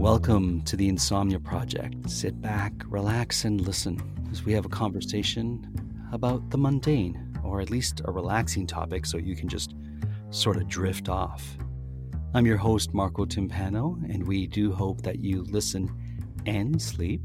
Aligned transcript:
Welcome 0.00 0.62
to 0.62 0.76
the 0.76 0.88
Insomnia 0.88 1.38
Project. 1.38 2.08
Sit 2.08 2.40
back, 2.40 2.72
relax, 2.86 3.44
and 3.44 3.60
listen 3.60 4.00
as 4.32 4.42
we 4.46 4.54
have 4.54 4.64
a 4.64 4.70
conversation 4.70 5.62
about 6.10 6.48
the 6.48 6.56
mundane, 6.56 7.38
or 7.44 7.60
at 7.60 7.68
least 7.68 8.00
a 8.06 8.10
relaxing 8.10 8.66
topic 8.66 9.04
so 9.04 9.18
you 9.18 9.36
can 9.36 9.46
just 9.46 9.74
sort 10.30 10.56
of 10.56 10.68
drift 10.68 11.10
off. 11.10 11.58
I'm 12.32 12.46
your 12.46 12.56
host, 12.56 12.94
Marco 12.94 13.26
Timpano, 13.26 14.02
and 14.10 14.26
we 14.26 14.46
do 14.46 14.72
hope 14.72 15.02
that 15.02 15.18
you 15.18 15.42
listen 15.42 15.94
and 16.46 16.80
sleep. 16.80 17.20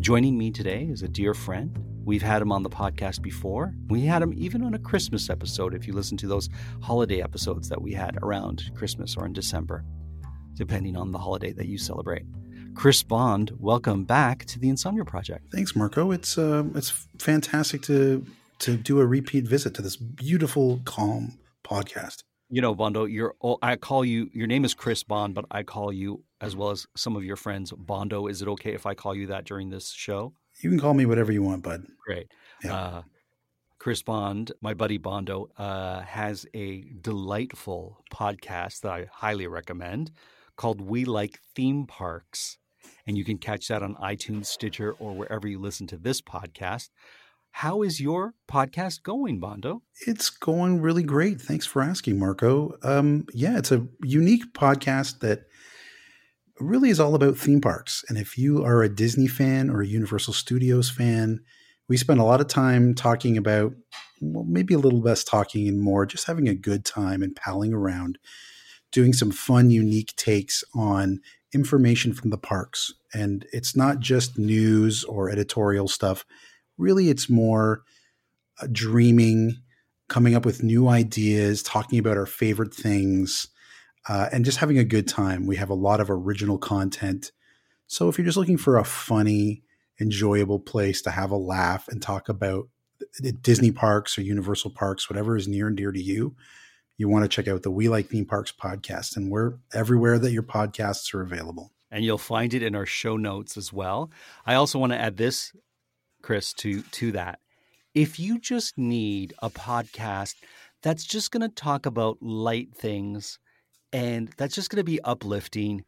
Joining 0.00 0.36
me 0.36 0.50
today 0.50 0.88
is 0.90 1.02
a 1.02 1.08
dear 1.08 1.34
friend. 1.34 1.78
We've 2.04 2.20
had 2.20 2.42
him 2.42 2.50
on 2.50 2.64
the 2.64 2.68
podcast 2.68 3.22
before. 3.22 3.76
We 3.90 4.00
had 4.00 4.22
him 4.22 4.34
even 4.36 4.64
on 4.64 4.74
a 4.74 4.78
Christmas 4.80 5.30
episode, 5.30 5.72
if 5.72 5.86
you 5.86 5.92
listen 5.92 6.16
to 6.16 6.26
those 6.26 6.48
holiday 6.82 7.22
episodes 7.22 7.68
that 7.68 7.80
we 7.80 7.92
had 7.92 8.18
around 8.24 8.72
Christmas 8.74 9.16
or 9.16 9.24
in 9.24 9.32
December 9.32 9.84
depending 10.58 10.96
on 10.96 11.12
the 11.12 11.18
holiday 11.18 11.52
that 11.52 11.66
you 11.66 11.78
celebrate. 11.78 12.24
Chris 12.74 13.02
Bond, 13.02 13.52
welcome 13.58 14.04
back 14.04 14.44
to 14.46 14.58
the 14.58 14.68
Insomnia 14.68 15.04
Project. 15.04 15.50
Thanks, 15.50 15.74
Marco. 15.74 16.10
It's 16.10 16.36
uh, 16.36 16.64
it's 16.74 16.90
fantastic 17.18 17.80
to 17.82 18.26
to 18.60 18.76
do 18.76 19.00
a 19.00 19.06
repeat 19.06 19.44
visit 19.44 19.74
to 19.74 19.82
this 19.82 19.96
beautiful, 19.96 20.80
calm 20.84 21.38
podcast. 21.64 22.24
You 22.50 22.60
know, 22.60 22.74
Bondo, 22.74 23.04
you're 23.04 23.34
I 23.62 23.76
call 23.76 24.04
you. 24.04 24.30
Your 24.32 24.46
name 24.46 24.64
is 24.64 24.74
Chris 24.74 25.02
Bond, 25.02 25.34
but 25.34 25.44
I 25.50 25.62
call 25.62 25.92
you 25.92 26.22
as 26.40 26.54
well 26.54 26.70
as 26.70 26.86
some 26.96 27.16
of 27.16 27.24
your 27.24 27.36
friends 27.36 27.72
Bondo. 27.72 28.26
Is 28.26 28.42
it 28.42 28.48
okay 28.48 28.74
if 28.74 28.86
I 28.86 28.94
call 28.94 29.14
you 29.14 29.28
that 29.28 29.44
during 29.44 29.70
this 29.70 29.90
show? 29.90 30.34
You 30.60 30.70
can 30.70 30.80
call 30.80 30.94
me 30.94 31.06
whatever 31.06 31.32
you 31.32 31.42
want, 31.42 31.62
bud. 31.62 31.86
Great. 32.04 32.32
Yeah. 32.64 32.74
Uh, 32.74 33.02
Chris 33.78 34.02
Bond, 34.02 34.50
my 34.60 34.74
buddy 34.74 34.98
Bondo, 34.98 35.48
uh, 35.56 36.00
has 36.00 36.46
a 36.52 36.84
delightful 37.00 38.02
podcast 38.12 38.80
that 38.80 38.90
I 38.90 39.06
highly 39.12 39.46
recommend 39.46 40.10
called 40.58 40.80
We 40.82 41.06
Like 41.06 41.38
Theme 41.54 41.86
Parks. 41.86 42.58
And 43.06 43.16
you 43.16 43.24
can 43.24 43.38
catch 43.38 43.68
that 43.68 43.82
on 43.82 43.94
iTunes, 43.94 44.46
Stitcher, 44.46 44.92
or 44.98 45.14
wherever 45.14 45.48
you 45.48 45.58
listen 45.58 45.86
to 45.86 45.96
this 45.96 46.20
podcast. 46.20 46.90
How 47.52 47.82
is 47.82 48.00
your 48.00 48.34
podcast 48.50 49.02
going, 49.02 49.40
Bondo? 49.40 49.82
It's 50.06 50.28
going 50.28 50.82
really 50.82 51.02
great. 51.02 51.40
Thanks 51.40 51.64
for 51.64 51.80
asking, 51.80 52.18
Marco. 52.18 52.76
Um, 52.82 53.24
yeah, 53.32 53.56
it's 53.56 53.72
a 53.72 53.86
unique 54.02 54.52
podcast 54.52 55.20
that 55.20 55.44
really 56.60 56.90
is 56.90 57.00
all 57.00 57.14
about 57.14 57.38
theme 57.38 57.60
parks. 57.60 58.04
And 58.08 58.18
if 58.18 58.36
you 58.36 58.64
are 58.64 58.82
a 58.82 58.94
Disney 58.94 59.28
fan 59.28 59.70
or 59.70 59.80
a 59.80 59.86
Universal 59.86 60.34
Studios 60.34 60.90
fan, 60.90 61.40
we 61.88 61.96
spend 61.96 62.20
a 62.20 62.24
lot 62.24 62.40
of 62.40 62.48
time 62.48 62.94
talking 62.94 63.38
about, 63.38 63.72
well, 64.20 64.44
maybe 64.44 64.74
a 64.74 64.78
little 64.78 65.00
less 65.00 65.24
talking 65.24 65.68
and 65.68 65.80
more 65.80 66.04
just 66.04 66.26
having 66.26 66.48
a 66.48 66.54
good 66.54 66.84
time 66.84 67.22
and 67.22 67.36
palling 67.36 67.72
around 67.72 68.18
doing 68.92 69.12
some 69.12 69.30
fun, 69.30 69.70
unique 69.70 70.14
takes 70.16 70.64
on 70.74 71.20
information 71.54 72.12
from 72.12 72.30
the 72.30 72.38
parks. 72.38 72.92
And 73.14 73.46
it's 73.52 73.76
not 73.76 74.00
just 74.00 74.38
news 74.38 75.04
or 75.04 75.30
editorial 75.30 75.88
stuff. 75.88 76.24
Really, 76.76 77.08
it's 77.08 77.28
more 77.28 77.82
uh, 78.60 78.68
dreaming, 78.70 79.56
coming 80.08 80.34
up 80.34 80.44
with 80.44 80.62
new 80.62 80.88
ideas, 80.88 81.62
talking 81.62 81.98
about 81.98 82.16
our 82.16 82.26
favorite 82.26 82.74
things, 82.74 83.48
uh, 84.08 84.28
and 84.32 84.44
just 84.44 84.58
having 84.58 84.78
a 84.78 84.84
good 84.84 85.08
time. 85.08 85.46
We 85.46 85.56
have 85.56 85.70
a 85.70 85.74
lot 85.74 86.00
of 86.00 86.10
original 86.10 86.58
content. 86.58 87.32
So 87.86 88.08
if 88.08 88.18
you're 88.18 88.24
just 88.24 88.36
looking 88.36 88.58
for 88.58 88.76
a 88.76 88.84
funny, 88.84 89.62
enjoyable 90.00 90.60
place 90.60 91.02
to 91.02 91.10
have 91.10 91.30
a 91.30 91.36
laugh 91.36 91.88
and 91.88 92.00
talk 92.00 92.28
about 92.28 92.68
Disney 93.42 93.70
parks 93.70 94.18
or 94.18 94.22
Universal 94.22 94.70
parks, 94.70 95.10
whatever 95.10 95.36
is 95.36 95.48
near 95.48 95.66
and 95.66 95.76
dear 95.76 95.92
to 95.92 96.02
you, 96.02 96.36
you 96.98 97.08
want 97.08 97.24
to 97.24 97.28
check 97.28 97.48
out 97.48 97.62
the 97.62 97.70
We 97.70 97.88
Like 97.88 98.08
Theme 98.08 98.26
Parks 98.26 98.52
podcast. 98.52 99.16
And 99.16 99.30
we're 99.30 99.54
everywhere 99.72 100.18
that 100.18 100.32
your 100.32 100.42
podcasts 100.42 101.14
are 101.14 101.22
available. 101.22 101.72
And 101.90 102.04
you'll 102.04 102.18
find 102.18 102.52
it 102.52 102.62
in 102.62 102.74
our 102.74 102.84
show 102.84 103.16
notes 103.16 103.56
as 103.56 103.72
well. 103.72 104.10
I 104.44 104.54
also 104.54 104.78
want 104.78 104.92
to 104.92 105.00
add 105.00 105.16
this, 105.16 105.52
Chris, 106.20 106.52
to 106.54 106.82
to 106.82 107.12
that. 107.12 107.38
If 107.94 108.18
you 108.18 108.38
just 108.38 108.76
need 108.76 109.32
a 109.40 109.48
podcast 109.48 110.34
that's 110.82 111.04
just 111.04 111.30
going 111.30 111.40
to 111.40 111.48
talk 111.48 111.86
about 111.86 112.18
light 112.20 112.74
things 112.74 113.38
and 113.92 114.30
that's 114.36 114.54
just 114.54 114.68
going 114.68 114.78
to 114.78 114.84
be 114.84 115.00
uplifting 115.02 115.84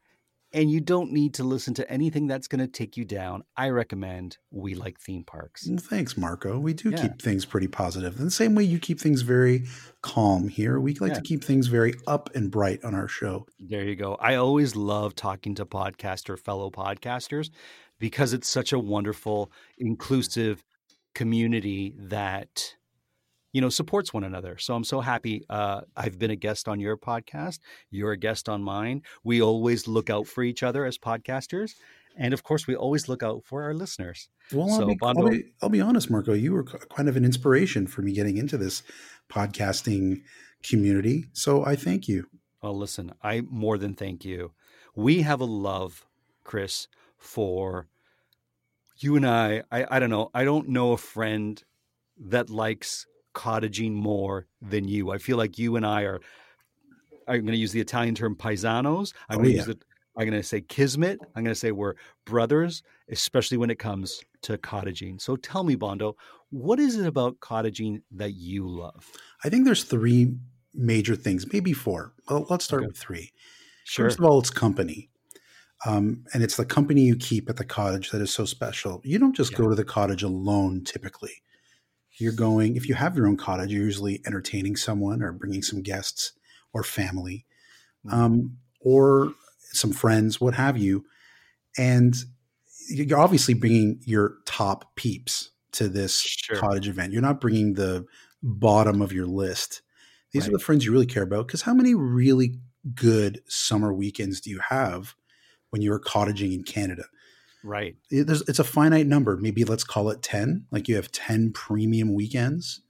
and 0.53 0.71
you 0.71 0.81
don't 0.81 1.13
need 1.13 1.35
to 1.35 1.45
listen 1.45 1.75
to 1.75 1.91
anything 1.91 2.27
that's 2.27 2.49
going 2.49 2.61
to 2.61 2.67
take 2.67 2.97
you 2.97 3.05
down. 3.05 3.45
I 3.57 3.69
recommend 3.69 4.39
We 4.51 4.75
Like 4.75 4.99
Theme 4.99 5.25
Parks. 5.25 5.67
Well, 5.69 5.79
thanks, 5.79 6.17
Marco. 6.17 6.59
We 6.59 6.75
do 6.75 6.91
yeah. 6.91 7.03
keep 7.03 7.23
things 7.23 7.45
pretty 7.45 7.69
positive. 7.69 8.19
In 8.19 8.25
the 8.25 8.31
same 8.31 8.55
way 8.55 8.65
you 8.65 8.79
keep 8.79 9.01
things 9.01 9.23
very 9.23 9.65
calm 10.03 10.49
here, 10.49 10.81
we 10.81 10.95
like 10.95 11.11
yeah. 11.11 11.17
to 11.17 11.23
keep 11.23 11.45
things 11.45 11.69
very 11.69 11.95
up 12.07 12.31
and 12.35 12.51
bright 12.51 12.85
on 12.85 12.95
our 12.95 13.09
show. 13.09 13.47
There 13.59 13.85
you 13.85 13.95
go. 13.97 14.17
I 14.17 14.35
always 14.35 14.75
love 14.75 15.15
talking 15.15 15.55
to 15.57 15.67
podcaster 15.67 16.39
fellow 16.39 16.71
podcasters 16.71 17.51
because 17.99 18.33
it's 18.33 18.49
such 18.49 18.73
a 18.73 18.79
wonderful, 18.79 19.53
inclusive 19.79 20.65
community 21.15 21.95
that 21.99 22.75
you 23.53 23.61
know 23.61 23.69
supports 23.69 24.13
one 24.13 24.25
another. 24.25 24.59
So 24.59 24.75
i'm 24.75 24.85
so 24.85 25.01
happy 25.01 25.45
uh, 25.49 25.83
i've 25.97 26.19
been 26.19 26.31
a 26.31 26.37
guest 26.37 26.69
on 26.69 26.81
your 26.81 26.97
podcast. 26.97 27.59
You're 27.91 28.13
a 28.13 28.17
guest 28.17 28.49
on 28.49 28.63
mine. 28.63 29.03
We 29.25 29.43
always 29.43 29.89
look 29.89 30.11
out 30.11 30.27
for 30.27 30.43
each 30.43 30.63
other 30.63 30.85
as 30.85 30.99
podcasters. 30.99 31.75
And 32.17 32.35
of 32.35 32.43
course 32.43 32.67
we 32.67 32.75
always 32.75 33.09
look 33.09 33.23
out 33.23 33.45
for 33.45 33.63
our 33.63 33.75
listeners. 33.75 34.29
Well 34.53 34.69
so, 34.69 34.83
I'll, 34.83 34.89
be, 34.89 34.97
Bondo, 34.97 35.23
I'll, 35.23 35.31
be, 35.31 35.45
I'll 35.63 35.69
be 35.69 35.81
honest 35.81 36.11
marco 36.11 36.33
you 36.33 36.53
were 36.53 36.65
kind 36.65 37.09
of 37.09 37.17
an 37.17 37.25
inspiration 37.25 37.87
for 37.87 38.03
me 38.03 38.13
getting 38.13 38.37
into 38.37 38.57
this 38.57 38.83
podcasting 39.31 40.23
community. 40.63 41.27
So 41.33 41.65
i 41.65 41.77
thank 41.77 42.09
you. 42.09 42.27
Well 42.63 42.77
listen 42.77 43.13
i 43.23 43.43
more 43.43 43.79
than 43.79 43.95
thank 43.95 44.25
you. 44.25 44.53
We 44.95 45.23
have 45.23 45.41
a 45.41 45.45
love 45.45 46.07
chris 46.45 46.89
for 47.17 47.89
you 48.97 49.17
and 49.17 49.27
I, 49.27 49.63
I, 49.73 49.87
I 49.91 49.99
don't 49.99 50.11
know. 50.11 50.31
I 50.35 50.45
don't 50.45 50.69
know 50.69 50.93
a 50.93 50.99
friend 50.99 51.63
that 52.19 52.51
likes 52.51 53.07
cottaging 53.41 53.93
more 53.93 54.47
than 54.61 54.87
you. 54.87 55.11
I 55.11 55.19
feel 55.19 55.39
like 55.39 55.59
you 55.59 55.77
and 55.77 55.87
I 55.87 56.03
are. 56.03 56.21
I'm 57.27 57.41
going 57.41 57.53
to 57.53 57.57
use 57.57 57.73
the 57.73 57.81
Italian 57.81 58.15
term 58.15 58.37
paisanos. 58.37 59.15
I'm 59.29 59.37
oh, 59.37 59.43
going 59.43 59.45
to 59.45 59.51
yeah. 59.53 59.57
use 59.57 59.69
it. 59.69 59.85
I'm 60.17 60.29
going 60.29 60.41
to 60.41 60.47
say 60.47 60.61
kismet. 60.61 61.19
I'm 61.35 61.45
going 61.45 61.55
to 61.55 61.59
say 61.59 61.73
we're 61.73 61.95
brothers, 62.27 62.83
especially 63.09 63.57
when 63.57 63.71
it 63.71 63.79
comes 63.79 64.21
to 64.43 64.59
cottaging. 64.59 65.21
So 65.21 65.37
tell 65.37 65.65
me, 65.65 65.75
Bondo, 65.75 66.17
what 66.51 66.79
is 66.79 66.97
it 66.97 67.07
about 67.07 67.39
cottaging 67.41 68.03
that 68.11 68.33
you 68.33 68.69
love? 68.69 69.11
I 69.45 69.49
think 69.49 69.65
there's 69.65 69.85
three 69.85 70.35
major 70.75 71.17
things, 71.17 71.51
maybe 71.51 71.73
four. 71.73 72.13
Well, 72.29 72.47
let's 72.51 72.65
start 72.65 72.83
okay. 72.83 72.89
with 72.89 72.99
three. 72.99 73.33
Sure. 73.85 74.07
First 74.07 74.19
of 74.19 74.25
all, 74.27 74.39
it's 74.39 74.51
company. 74.51 75.09
Um, 75.87 76.25
and 76.35 76.43
it's 76.43 76.57
the 76.57 76.67
company 76.67 77.03
you 77.03 77.17
keep 77.17 77.49
at 77.49 77.57
the 77.57 77.65
cottage 77.65 78.11
that 78.11 78.21
is 78.21 78.33
so 78.35 78.45
special. 78.45 79.01
You 79.03 79.19
don't 79.19 79.35
just 79.35 79.53
yeah. 79.53 79.59
go 79.59 79.69
to 79.69 79.75
the 79.75 79.85
cottage 79.85 80.23
alone 80.23 80.85
typically 80.85 81.43
you're 82.21 82.33
going 82.33 82.77
if 82.77 82.89
you 82.89 82.95
have 82.95 83.17
your 83.17 83.27
own 83.27 83.37
cottage 83.37 83.73
you're 83.73 83.85
usually 83.85 84.21
entertaining 84.27 84.77
someone 84.77 85.23
or 85.23 85.33
bringing 85.33 85.63
some 85.63 85.83
guests 85.83 86.33
or 86.73 86.83
family 86.83 87.47
mm-hmm. 88.07 88.19
um, 88.19 88.57
or 88.81 89.33
some 89.61 89.93
friends 89.93 90.41
what 90.41 90.55
have 90.55 90.77
you 90.77 91.05
and 91.79 92.17
you're 92.89 93.21
obviously 93.21 93.55
bringing 93.55 94.01
your 94.05 94.35
top 94.47 94.97
peeps 94.97 95.51
to 95.73 95.89
this 95.89 96.19
sure. 96.19 96.57
cottage 96.57 96.89
event 96.89 97.13
you're 97.13 97.23
not 97.23 97.41
bringing 97.41 97.75
the 97.75 98.05
bottom 98.43 99.03
of 99.03 99.13
your 99.13 99.27
list. 99.27 99.83
These 100.33 100.43
Right. 100.43 100.49
are 100.49 100.59
the 100.59 100.65
friends 100.65 100.85
you 100.85 100.93
really 100.93 101.07
care 101.07 101.23
about. 101.23 101.47
Because 101.47 101.63
how 101.63 101.75
many 101.75 101.95
really 101.95 102.59
good 102.95 103.43
summer 103.47 103.93
weekends 103.93 104.41
do 104.41 104.51
you 104.51 104.61
have 104.69 105.15
when 105.71 105.83
you're 105.83 106.01
cottaging 106.01 106.53
in 106.53 106.63
Canada? 106.63 107.05
Right. 107.63 107.97
It- 108.11 108.27
there's, 108.27 108.43
it's 108.49 108.59
a 108.59 108.65
finite 108.65 109.07
number. 109.07 109.37
Maybe 109.37 109.65
let's 109.65 109.85
call 109.85 110.11
it 110.11 110.23
10. 110.23 110.67
Like 110.71 110.89
you 110.89 110.97
have 110.97 111.11
10 111.13 111.53
premium 111.53 112.15
weekends. 112.15 112.83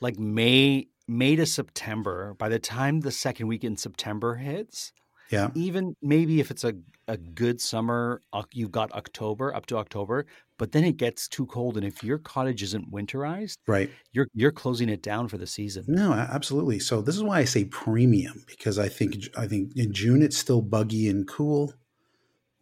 Like 0.00 0.18
May 0.18 0.88
May 1.06 1.36
to 1.36 1.44
September, 1.44 2.34
by 2.38 2.48
the 2.48 2.58
time 2.58 3.00
the 3.00 3.10
second 3.12 3.46
week 3.46 3.62
in 3.62 3.76
September 3.76 4.36
hits, 4.36 4.92
Yeah. 5.30 5.50
even 5.54 5.94
maybe 6.00 6.40
if 6.40 6.50
it's 6.50 6.64
a, 6.64 6.72
a 7.06 7.18
good 7.18 7.60
summer, 7.60 8.22
you've 8.52 8.70
got 8.70 8.90
October 8.92 9.54
up 9.54 9.66
to 9.66 9.76
October, 9.76 10.24
but 10.58 10.72
then 10.72 10.82
it 10.82 10.96
gets 10.96 11.28
too 11.28 11.44
cold. 11.44 11.76
And 11.76 11.84
if 11.86 12.02
your 12.02 12.16
cottage 12.16 12.62
isn't 12.62 12.90
winterized, 12.90 13.56
Right. 13.66 13.90
you're 14.12 14.28
you're 14.32 14.50
closing 14.52 14.88
it 14.88 15.02
down 15.02 15.28
for 15.28 15.36
the 15.36 15.46
season. 15.46 15.84
No, 15.88 16.12
absolutely. 16.14 16.78
So 16.78 17.02
this 17.02 17.16
is 17.16 17.22
why 17.22 17.40
I 17.40 17.44
say 17.44 17.66
premium 17.66 18.42
because 18.46 18.78
I 18.78 18.88
think 18.88 19.16
I 19.36 19.46
think 19.46 19.72
in 19.76 19.92
June 19.92 20.22
it's 20.22 20.38
still 20.38 20.62
buggy 20.62 21.08
and 21.10 21.28
cool. 21.28 21.74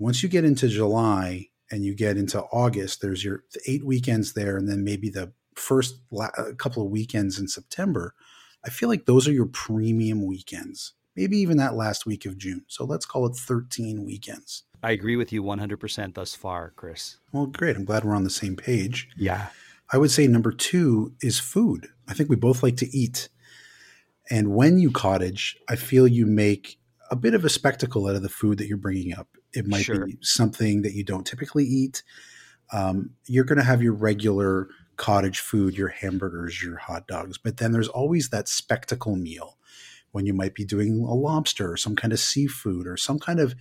Once 0.01 0.21
you 0.25 0.29
get 0.29 0.45
into 0.45 0.67
July 0.67 1.47
and 1.73 1.85
you 1.85 1.95
get 1.95 2.19
into 2.19 2.41
August, 2.53 3.01
there's 3.01 3.25
your 3.25 3.45
eight 3.67 3.85
weekends 3.85 4.35
there, 4.35 4.57
and 4.57 4.69
then 4.69 4.85
maybe 4.85 5.09
the 5.09 5.33
first 5.57 5.97
la- 6.11 6.31
uh, 6.37 6.53
couple 6.57 6.85
of 6.85 6.91
weekends 6.91 7.39
in 7.39 7.49
September. 7.49 8.15
I 8.65 8.71
feel 8.71 8.89
like 8.89 9.07
those 9.07 9.27
are 9.27 9.33
your 9.33 9.47
premium 9.47 10.25
weekends. 10.27 10.93
Maybe 11.17 11.39
even 11.39 11.57
that 11.57 11.75
last 11.75 12.07
week 12.07 12.27
of 12.27 12.39
June. 12.39 12.65
So 12.69 12.85
let's 12.85 13.07
call 13.07 13.27
it 13.27 13.35
13 13.35 14.05
weekends. 14.05 14.65
I 14.83 14.93
agree 14.93 15.17
with 15.17 15.33
you 15.33 15.43
100% 15.43 16.15
thus 16.15 16.35
far, 16.35 16.73
Chris. 16.77 17.19
Well, 17.33 17.47
great. 17.47 17.77
I'm 17.77 17.85
glad 17.85 18.05
we're 18.05 18.15
on 18.15 18.25
the 18.25 18.31
same 18.31 18.57
page. 18.57 19.09
Yeah. 19.17 19.49
I 19.93 19.99
would 19.99 20.11
say 20.11 20.27
number 20.27 20.53
two 20.53 21.15
is 21.21 21.39
food. 21.39 21.89
I 22.09 22.15
think 22.15 22.29
we 22.29 22.37
both 22.37 22.63
like 22.63 22.77
to 22.79 22.97
eat. 22.97 23.29
And 24.31 24.55
when 24.55 24.79
you 24.79 24.91
cottage, 24.91 25.57
I 25.69 25.77
feel 25.77 26.07
you 26.07 26.27
make 26.27 26.79
a 27.11 27.17
bit 27.17 27.35
of 27.35 27.45
a 27.45 27.51
spectacle 27.51 28.07
out 28.07 28.17
of 28.17 28.23
the 28.23 28.29
food 28.29 28.59
that 28.59 28.67
you're 28.67 28.79
bringing 28.79 29.15
up. 29.15 29.29
It 29.55 29.67
might 29.67 29.85
Sure. 29.85 30.07
be 30.07 30.19
something 30.23 30.83
that 30.83 30.93
you 30.95 31.05
don't 31.05 31.27
typically 31.27 31.65
eat. 31.65 32.03
Um, 32.73 33.11
you're 33.27 33.45
going 33.45 33.59
to 33.59 33.65
have 33.65 33.83
your 33.83 33.93
regular 33.93 34.69
cottage 34.97 35.41
food, 35.41 35.77
your 35.77 35.89
hamburgers, 35.89 36.63
your 36.63 36.77
hot 36.77 37.07
dogs, 37.07 37.39
but 37.39 37.57
then 37.59 37.73
there's 37.73 37.89
always 37.89 38.29
that 38.31 38.49
spectacle 38.49 39.17
meal 39.17 39.59
when 40.13 40.27
you 40.27 40.35
might 40.35 40.55
be 40.55 40.65
doing 40.65 41.01
a 41.01 41.15
lobster 41.15 41.71
or 41.73 41.77
some 41.77 41.97
kind 41.97 42.13
of 42.13 42.19
seafood 42.21 42.87
or 42.87 42.97
some 42.97 43.19
kind 43.19 43.41
of. 43.41 43.55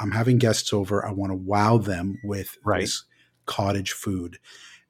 I'm 0.00 0.10
having 0.10 0.38
guests 0.38 0.72
over. 0.72 1.06
I 1.06 1.12
want 1.12 1.30
to 1.30 1.36
wow 1.36 1.78
them 1.78 2.18
with 2.24 2.56
Right. 2.64 2.80
this 2.82 3.04
cottage 3.46 3.92
food 3.92 4.38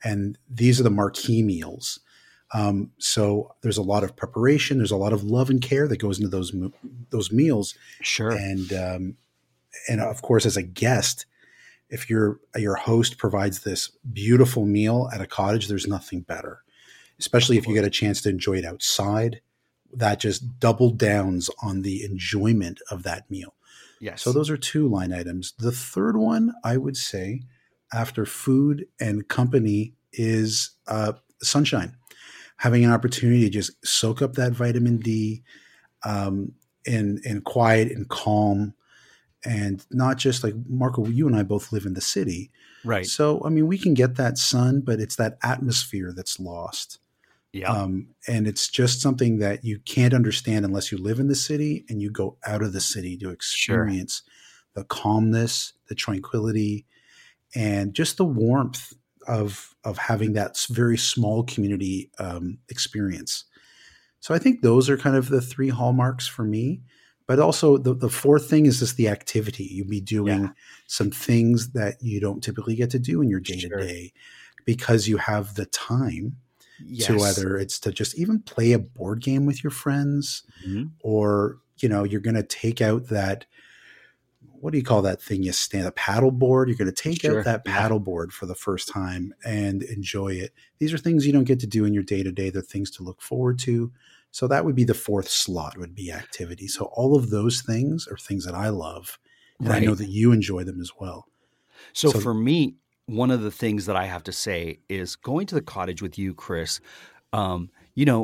and 0.02 0.38
these 0.48 0.78
are 0.78 0.82
the 0.84 0.90
marquee 0.90 1.42
meals. 1.42 1.98
Um, 2.52 2.90
so 2.98 3.54
there's 3.62 3.78
a 3.78 3.82
lot 3.82 4.04
of 4.04 4.14
preparation. 4.16 4.78
There's 4.78 4.90
a 4.92 4.96
lot 4.96 5.12
of 5.12 5.24
love 5.24 5.50
and 5.50 5.60
care 5.60 5.88
that 5.88 5.96
goes 5.96 6.18
into 6.18 6.28
those 6.28 6.52
those 7.10 7.32
meals, 7.32 7.74
Sure. 8.00 8.30
and 8.30 8.72
um, 8.72 9.16
and 9.88 10.00
of 10.00 10.22
course, 10.22 10.46
as 10.46 10.56
a 10.56 10.62
guest, 10.62 11.26
if 11.88 12.08
your 12.08 12.40
your 12.56 12.76
host 12.76 13.18
provides 13.18 13.60
this 13.60 13.90
beautiful 14.12 14.64
meal 14.64 15.08
at 15.12 15.20
a 15.20 15.26
cottage, 15.26 15.68
there's 15.68 15.86
nothing 15.86 16.20
better. 16.20 16.62
Especially 17.18 17.56
if 17.56 17.66
you 17.66 17.74
get 17.74 17.84
a 17.84 17.90
chance 17.90 18.20
to 18.22 18.28
enjoy 18.28 18.54
it 18.54 18.64
outside, 18.64 19.40
that 19.92 20.20
just 20.20 20.58
double 20.58 20.90
downs 20.90 21.48
on 21.62 21.82
the 21.82 22.04
enjoyment 22.04 22.80
of 22.90 23.04
that 23.04 23.30
meal. 23.30 23.54
yes. 24.00 24.22
So 24.22 24.32
those 24.32 24.50
are 24.50 24.56
two 24.56 24.88
line 24.88 25.12
items. 25.12 25.54
The 25.58 25.70
third 25.70 26.16
one, 26.16 26.52
I 26.64 26.76
would 26.76 26.96
say, 26.96 27.42
after 27.92 28.26
food 28.26 28.86
and 28.98 29.28
company, 29.28 29.94
is 30.12 30.70
uh, 30.88 31.12
sunshine. 31.40 31.96
Having 32.58 32.84
an 32.84 32.92
opportunity 32.92 33.42
to 33.42 33.50
just 33.50 33.86
soak 33.86 34.22
up 34.22 34.34
that 34.34 34.52
vitamin 34.52 34.98
D, 34.98 35.42
um, 36.04 36.52
in 36.84 37.20
in 37.24 37.40
quiet 37.40 37.90
and 37.90 38.08
calm, 38.08 38.74
and 39.44 39.84
not 39.90 40.16
just 40.16 40.42
like 40.42 40.54
Marco. 40.68 41.06
You 41.06 41.26
and 41.26 41.36
I 41.36 41.42
both 41.42 41.72
live 41.72 41.86
in 41.86 41.94
the 41.94 42.00
city, 42.00 42.50
right. 42.84 43.06
so 43.06 43.42
I 43.44 43.48
mean 43.48 43.66
we 43.66 43.78
can 43.78 43.94
get 43.94 44.16
that 44.16 44.38
sun, 44.38 44.80
but 44.80 45.00
it's 45.00 45.16
that 45.16 45.38
atmosphere 45.42 46.12
that's 46.14 46.40
lost. 46.40 46.98
yeah. 47.52 47.70
Um, 47.70 48.08
and 48.26 48.48
it's 48.48 48.68
just 48.68 49.00
something 49.00 49.38
that 49.38 49.64
you 49.64 49.78
can't 49.78 50.14
understand 50.14 50.64
unless 50.64 50.90
you 50.90 50.98
live 50.98 51.20
in 51.20 51.28
the 51.28 51.34
city 51.36 51.84
and 51.88 52.02
you 52.02 52.10
go 52.10 52.36
out 52.44 52.62
of 52.62 52.72
the 52.72 52.80
city 52.80 53.16
to 53.18 53.30
experience 53.30 54.22
the 54.74 54.84
calmness, 54.84 55.72
the 55.88 55.94
tranquility, 55.94 56.84
and 57.54 57.94
just 57.94 58.16
the 58.16 58.24
warmth 58.24 58.92
of 59.26 59.74
of 59.84 59.98
having 59.98 60.34
that 60.34 60.58
very 60.68 60.98
small 60.98 61.44
community 61.44 62.10
um, 62.18 62.58
experience. 62.68 63.44
So 64.20 64.34
I 64.34 64.38
think 64.38 64.62
those 64.62 64.88
are 64.88 64.96
kind 64.96 65.16
of 65.16 65.28
the 65.28 65.40
three 65.40 65.68
hallmarks 65.68 66.26
for 66.26 66.44
me. 66.44 66.82
But 67.26 67.38
also 67.40 67.78
the, 67.78 67.94
the 67.94 68.10
fourth 68.10 68.50
thing 68.50 68.66
is 68.66 68.80
just 68.80 68.96
the 68.96 69.08
activity. 69.08 69.64
You'll 69.64 69.88
be 69.88 70.00
doing 70.00 70.42
Yeah. 70.44 70.48
some 70.86 71.10
things 71.10 71.70
that 71.72 71.96
you 72.02 72.20
don't 72.20 72.42
typically 72.42 72.74
get 72.76 72.90
to 72.90 72.98
do 72.98 73.22
in 73.22 73.30
your 73.30 73.40
day 73.40 73.60
to 73.60 73.68
day 73.68 74.12
because 74.66 75.08
you 75.08 75.16
have 75.16 75.54
the 75.54 75.66
time 75.66 76.36
yes. 76.84 77.06
to 77.08 77.16
whether 77.16 77.56
it's 77.56 77.78
to 77.80 77.92
just 77.92 78.18
even 78.18 78.40
play 78.40 78.72
a 78.72 78.78
board 78.78 79.22
game 79.22 79.46
with 79.46 79.64
your 79.64 79.70
friends 79.70 80.42
Mhm. 80.66 80.90
or 81.00 81.58
you 81.78 81.88
know 81.88 82.04
you're 82.04 82.20
going 82.20 82.34
to 82.36 82.42
take 82.42 82.80
out 82.82 83.08
that 83.08 83.46
what 84.60 84.72
do 84.72 84.78
you 84.78 84.84
call 84.84 85.02
that 85.02 85.20
thing 85.20 85.42
you 85.42 85.52
stand 85.52 85.86
a 85.86 85.92
paddle 85.92 86.30
board 86.30 86.68
you're 86.68 86.76
going 86.76 86.86
to 86.86 87.02
take 87.02 87.20
Sure, 87.20 87.38
out 87.40 87.44
that 87.44 87.64
paddle 87.64 88.00
board 88.00 88.32
for 88.32 88.46
the 88.46 88.54
first 88.54 88.88
time 88.88 89.34
and 89.44 89.82
enjoy 89.82 90.28
it 90.34 90.52
these 90.78 90.92
are 90.92 90.98
things 90.98 91.26
you 91.26 91.32
don't 91.32 91.44
get 91.44 91.60
to 91.60 91.66
do 91.66 91.84
in 91.84 91.92
your 91.94 92.02
day 92.02 92.22
to 92.22 92.32
day 92.32 92.48
they're 92.50 92.62
things 92.62 92.90
to 92.92 93.02
look 93.02 93.20
forward 93.20 93.58
to 93.60 93.92
so 94.36 94.42
that 94.48 94.64
would 94.64 94.74
be 94.74 94.84
the 94.84 94.94
fourth 95.06 95.28
slot 95.28 95.74
would 95.78 95.94
be 95.94 96.10
activity 96.22 96.66
so 96.76 96.82
all 96.98 97.12
of 97.18 97.30
those 97.30 97.56
things 97.70 98.06
are 98.10 98.16
things 98.28 98.44
that 98.46 98.54
i 98.66 98.68
love 98.68 99.18
and 99.60 99.72
i 99.72 99.78
know 99.86 99.94
that 99.94 100.08
you 100.18 100.32
enjoy 100.32 100.62
them 100.64 100.80
as 100.80 100.90
well 101.00 101.20
So, 102.00 102.10
So- 102.10 102.20
for 102.20 102.34
me, 102.48 102.58
one 103.06 103.30
of 103.36 103.40
the 103.42 103.50
things 103.62 103.80
that 103.86 103.96
I 103.96 104.06
have 104.14 104.24
to 104.24 104.32
say 104.32 104.60
is 104.88 105.16
going 105.30 105.46
to 105.48 105.54
the 105.54 105.66
cottage 105.76 106.00
with 106.04 106.14
you, 106.22 106.30
Chris. 106.44 106.80
Um, 107.40 107.60
you 107.94 108.04
know, 108.10 108.22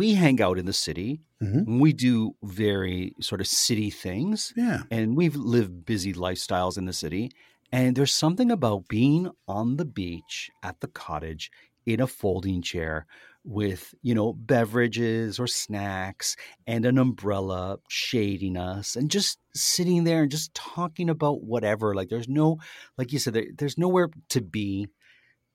we 0.00 0.14
hang 0.14 0.40
out 0.46 0.58
in 0.58 0.66
the 0.66 0.72
city. 0.88 1.20
Mhm. 1.42 1.80
We 1.80 1.92
do 1.92 2.36
very 2.44 3.14
sort 3.20 3.40
of 3.40 3.48
city 3.48 3.90
things, 3.90 4.52
yeah 4.56 4.82
and 4.96 5.16
we've 5.18 5.34
lived 5.56 5.84
busy 5.84 6.12
lifestyles 6.26 6.78
in 6.78 6.84
the 6.90 6.92
city. 7.04 7.24
And 7.72 7.96
there's 7.96 8.14
something 8.14 8.50
about 8.58 8.86
being 8.88 9.22
on 9.58 9.76
the 9.76 9.88
beach 10.00 10.50
at 10.62 10.76
the 10.82 10.88
cottage 11.04 11.50
in 11.84 11.98
a 12.00 12.06
folding 12.06 12.62
chair 12.62 13.06
with, 13.44 13.94
you 14.02 14.14
know, 14.14 14.32
beverages 14.32 15.40
or 15.40 15.46
snacks 15.46 16.36
and 16.66 16.86
an 16.86 16.98
umbrella 16.98 17.78
shading 17.88 18.56
us 18.56 18.94
and 18.94 19.10
just 19.10 19.38
sitting 19.54 20.04
there 20.04 20.22
and 20.22 20.30
just 20.30 20.54
talking 20.54 21.10
about 21.10 21.42
whatever. 21.42 21.94
Like 21.94 22.08
there's 22.08 22.28
no, 22.28 22.58
like 22.96 23.12
you 23.12 23.18
said, 23.18 23.34
there, 23.34 23.46
there's 23.58 23.76
nowhere 23.78 24.10
to 24.30 24.40
be. 24.40 24.88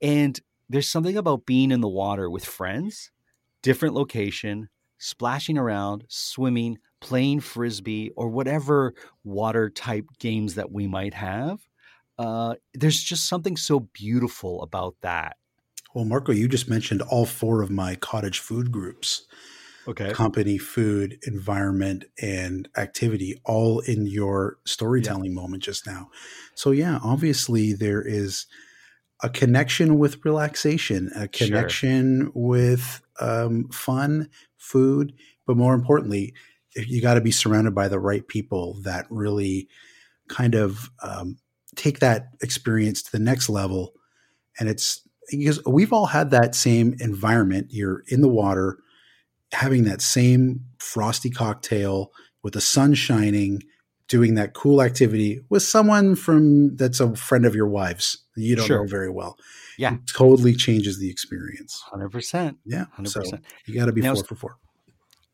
And 0.02 0.38
there's 0.68 0.88
something 0.88 1.16
about 1.16 1.46
being 1.46 1.70
in 1.70 1.80
the 1.80 1.88
water 1.88 2.28
with 2.28 2.44
friends, 2.44 3.10
different 3.62 3.94
location, 3.94 4.68
splashing 4.98 5.56
around, 5.56 6.04
swimming, 6.08 6.78
playing 7.00 7.40
frisbee, 7.40 8.10
or 8.16 8.28
whatever 8.28 8.92
water 9.24 9.70
type 9.70 10.04
games 10.18 10.56
that 10.56 10.70
we 10.70 10.86
might 10.86 11.14
have. 11.14 11.60
Uh, 12.18 12.56
there's 12.74 13.02
just 13.02 13.28
something 13.28 13.56
so 13.56 13.80
beautiful 13.80 14.62
about 14.62 14.96
that. 15.00 15.37
Well 15.98 16.06
marco 16.06 16.32
you 16.32 16.48
just 16.48 16.68
mentioned 16.70 17.02
all 17.02 17.26
four 17.26 17.62
of 17.62 17.70
my 17.70 17.96
cottage 17.96 18.38
food 18.40 18.72
groups 18.72 19.26
Okay. 19.86 20.14
company, 20.14 20.58
food, 20.58 21.18
environment, 21.26 22.04
and 22.22 22.68
activity 22.76 23.40
all 23.44 23.80
in 23.80 24.06
your 24.06 24.58
storytelling 24.66 25.34
moment 25.34 25.62
just 25.62 25.86
now. 25.86 26.10
So, 26.54 26.70
yeah, 26.70 26.98
obviously 27.02 27.74
there 27.74 28.02
is 28.02 28.46
a 29.22 29.30
connection 29.30 29.98
with 29.98 30.24
relaxation, 30.24 31.10
a 31.16 31.28
Sure. 31.32 31.78
connection 31.78 32.30
with 32.34 33.02
um, 33.20 33.68
fun, 33.70 34.28
food, 34.58 35.14
but 35.46 35.56
more 35.56 35.74
importantly, 35.74 36.34
you 36.76 37.02
got 37.02 37.14
to 37.14 37.20
be 37.20 37.32
surrounded 37.32 37.74
by 37.74 37.88
the 37.88 38.00
right 38.00 38.26
people 38.28 38.80
that 38.82 39.06
really 39.10 39.68
kind 40.28 40.54
of 40.54 40.90
um, 41.02 41.38
take 41.76 42.00
that 42.00 42.28
experience 42.42 43.02
to 43.02 43.12
the 43.12 43.18
next 43.18 43.48
level. 43.48 43.94
And 44.60 44.68
it's 44.68 45.07
because 45.30 45.62
we've 45.64 45.92
all 45.92 46.06
had 46.06 46.30
that 46.30 46.54
same 46.54 46.94
environment. 47.00 47.68
You're 47.70 48.02
in 48.08 48.20
the 48.20 48.28
water, 48.28 48.78
having 49.52 49.84
that 49.84 50.00
same 50.00 50.64
frosty 50.78 51.30
cocktail 51.30 52.12
with 52.42 52.54
the 52.54 52.60
sun 52.60 52.94
shining, 52.94 53.62
doing 54.08 54.34
that 54.34 54.54
cool 54.54 54.80
activity 54.80 55.40
with 55.50 55.62
someone 55.62 56.14
from 56.14 56.76
that's 56.76 57.00
a 57.00 57.14
friend 57.14 57.44
of 57.44 57.54
your 57.54 57.68
wife's 57.68 58.18
that 58.34 58.42
you 58.42 58.56
don't 58.56 58.66
Sure. 58.66 58.84
know 58.84 58.86
very 58.88 59.10
well. 59.10 59.36
Yeah. 59.76 59.94
It 59.94 60.00
totally 60.06 60.54
changes 60.54 60.98
the 60.98 61.10
experience. 61.10 61.82
100%. 61.92 62.56
Yeah. 62.64 62.86
100%. 62.96 63.08
So 63.08 63.38
you 63.66 63.74
got 63.74 63.86
to 63.86 63.92
be 63.92 64.00
Now, 64.00 64.14
four 64.14 64.24
for 64.24 64.34
four. 64.34 64.56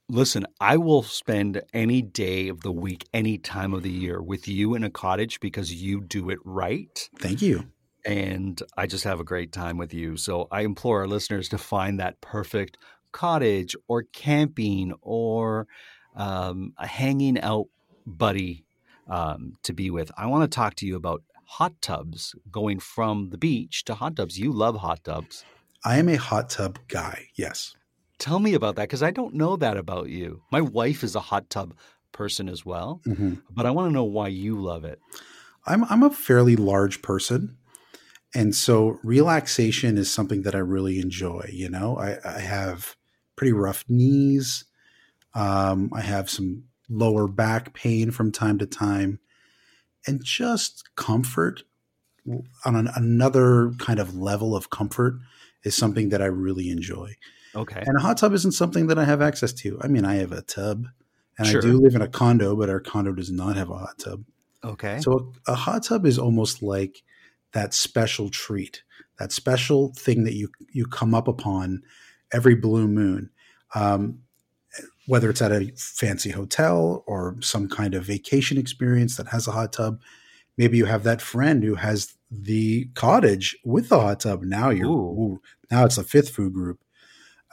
Listen, 0.09 0.47
I 0.61 0.77
will 0.77 1.03
spend 1.03 1.63
any 1.73 2.03
day 2.03 2.49
of 2.49 2.61
the 2.61 2.73
week, 2.73 3.09
any 3.15 3.39
time 3.39 3.73
of 3.73 3.83
the 3.83 3.91
year 3.91 4.21
with 4.21 4.47
you 4.47 4.75
in 4.75 4.85
a 4.85 4.91
cottage 4.91 5.41
because 5.41 5.73
you 5.73 6.03
do 6.03 6.29
it 6.29 6.39
right. 6.45 7.09
Thank 7.19 7.41
you. 7.41 7.71
And 8.05 8.61
I 8.77 8.87
just 8.87 9.05
have 9.05 9.21
a 9.21 9.25
great 9.25 9.53
time 9.53 9.79
with 9.79 9.95
you. 9.95 10.17
So 10.17 10.47
I 10.51 10.63
implore 10.63 11.01
our 11.01 11.07
listeners 11.07 11.49
to 11.51 11.59
find 11.59 11.99
that 12.01 12.21
perfect 12.21 12.77
cottage 13.13 13.75
or 13.89 14.03
camping 14.13 14.93
or 15.01 15.67
um, 16.15 16.75
a 16.77 16.87
hanging 16.87 17.41
out 17.41 17.67
buddy 18.07 18.65
um, 19.09 19.55
to 19.63 19.73
be 19.73 19.91
with, 19.91 20.11
I 20.17 20.27
want 20.27 20.51
to 20.51 20.55
talk 20.55 20.75
to 20.77 20.87
you 20.87 20.97
about 20.97 21.23
hot 21.47 21.75
tubs 21.81 22.35
going 22.51 22.79
from 22.81 23.31
the 23.31 23.39
beach 23.39 23.85
to 23.85 23.95
hot 23.95 24.17
tubs. 24.17 24.39
You 24.39 24.53
love 24.53 24.77
hot 24.77 25.05
tubs. 25.05 25.45
I 25.85 25.99
am 25.99 26.09
a 26.09 26.17
hot 26.17 26.51
tub 26.51 26.79
guy. 26.89 27.29
Yes. 27.35 27.75
Tell 28.19 28.39
me 28.39 28.55
about 28.55 28.77
that 28.77 28.85
because 28.85 29.03
I 29.03 29.11
don't 29.11 29.35
know 29.35 29.57
that 29.57 29.77
about 29.77 30.09
you. 30.09 30.43
My 30.51 30.61
wife 30.61 31.05
is 31.05 31.15
a 31.15 31.21
hot 31.21 31.51
tub 31.51 31.75
person 32.13 32.49
as 32.49 32.65
well, 32.65 33.01
mm-hmm. 33.07 33.35
but 33.51 33.67
I 33.67 33.71
want 33.71 33.89
to 33.89 33.93
know 33.93 34.05
why 34.05 34.29
you 34.29 34.59
love 34.61 34.85
it. 34.85 35.01
I'm 35.67 35.85
I'm 35.85 36.03
a 36.03 36.11
fairly 36.11 36.57
large 36.57 37.03
person. 37.03 37.57
And 38.35 38.55
so 38.55 38.99
relaxation 39.05 39.97
is 39.97 40.11
something 40.11 40.43
that 40.43 40.55
I 40.55 40.59
really 40.59 40.99
enjoy. 40.99 41.49
You 41.53 41.69
know, 41.69 41.97
I, 41.97 42.19
I 42.25 42.41
have 42.41 42.97
pretty 43.37 43.53
rough 43.53 43.85
knees. 43.89 44.65
Um, 45.35 45.91
I 45.95 46.01
have 46.01 46.29
some 46.29 46.65
lower 46.89 47.29
back 47.29 47.75
pain 47.75 48.11
from 48.11 48.33
time 48.33 48.59
to 48.59 48.67
time. 48.67 49.21
And 50.07 50.23
just 50.23 50.95
comfort 50.97 51.63
on 52.65 52.77
an, 52.77 52.89
another 52.95 53.73
kind 53.79 53.99
of 53.99 54.17
level 54.17 54.57
of 54.57 54.71
comfort 54.71 55.15
is 55.63 55.75
something 55.75 56.11
that 56.11 56.21
I 56.21 56.27
really 56.27 56.71
enjoy. 56.71 57.15
Okay. 57.55 57.83
And 57.87 57.97
a 57.97 58.01
hot 58.01 58.19
tub 58.19 58.33
isn't 58.33 58.53
something 58.53 58.89
that 58.89 58.99
I 58.99 59.05
have 59.05 59.23
access 59.23 59.53
to. 59.55 59.79
I 59.83 59.89
mean, 59.89 60.05
I 60.05 60.17
have 60.17 60.33
a 60.33 60.43
tub 60.43 60.87
and 61.39 61.47
Sure. 61.47 61.61
I 61.61 61.63
do 61.63 61.79
live 61.79 61.95
in 61.95 62.03
a 62.03 62.09
condo, 62.09 62.57
but 62.57 62.69
our 62.69 62.81
condo 62.81 63.13
does 63.13 63.31
not 63.31 63.57
have 63.57 63.71
a 63.71 63.79
hot 63.79 63.99
tub. 63.99 64.25
Okay. 64.63 65.01
So 65.01 65.33
a, 65.47 65.53
a 65.53 65.55
hot 65.55 65.85
tub 65.85 66.07
is 66.07 66.19
almost 66.19 66.63
like 66.63 67.03
that 67.55 67.73
special 67.75 68.29
treat, 68.29 68.83
that 69.19 69.33
special 69.33 69.93
thing 69.97 70.25
that 70.25 70.35
you 70.35 70.51
you 70.73 70.87
come 70.87 71.15
up 71.15 71.29
upon 71.29 71.83
every 72.33 72.55
blue 72.55 72.87
moon, 72.89 73.31
um, 73.75 74.19
whether 75.07 75.31
it's 75.31 75.43
at 75.43 75.53
a 75.53 75.73
fancy 75.77 76.31
hotel 76.31 77.03
or 77.07 77.37
some 77.41 77.69
kind 77.69 77.95
of 77.95 78.05
vacation 78.05 78.59
experience 78.59 79.17
that 79.17 79.29
has 79.29 79.47
a 79.49 79.53
hot 79.53 79.73
tub. 79.73 80.01
Maybe 80.59 80.77
you 80.77 80.85
have 80.85 81.03
that 81.05 81.23
friend 81.23 81.63
who 81.65 81.75
has 81.77 82.15
the 82.31 82.87
cottage 82.95 83.57
with 83.65 83.89
the 83.89 84.01
hot 84.01 84.21
tub. 84.21 84.43
Now 84.43 84.71
you're 84.71 84.87
Ooh. 84.89 85.41
now 85.71 85.85
it's 85.85 85.99
a 85.99 86.05
fifth 86.05 86.31
food 86.31 86.53
group, 86.53 86.81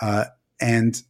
uh, 0.01 0.25
and 0.59 1.01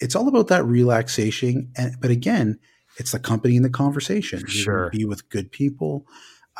it's 0.00 0.14
all 0.14 0.28
about 0.28 0.48
that 0.48 0.64
relaxation. 0.64 1.70
And 1.76 1.96
but 2.00 2.10
again, 2.10 2.58
it's 2.98 3.12
the 3.12 3.18
company 3.18 3.56
and 3.56 3.64
the 3.64 3.70
conversation. 3.70 4.40
You're 4.40 4.48
Sure. 4.48 4.90
be 4.90 5.04
with 5.04 5.28
good 5.30 5.50
people. 5.52 6.06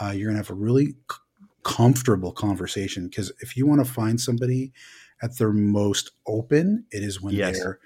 Uh, 0.00 0.10
you're 0.10 0.28
gonna 0.28 0.38
have 0.38 0.50
a 0.50 0.54
really 0.54 0.86
c- 1.10 1.18
comfortable 1.66 2.30
conversation 2.30 3.08
because 3.08 3.32
if 3.40 3.56
you 3.56 3.66
want 3.66 3.84
to 3.84 3.92
find 3.92 4.20
somebody 4.20 4.72
at 5.20 5.36
their 5.36 5.52
most 5.52 6.12
open, 6.24 6.84
it 6.92 7.02
is 7.02 7.20
when 7.20 7.34
Yes. 7.34 7.58
they're 7.58 7.80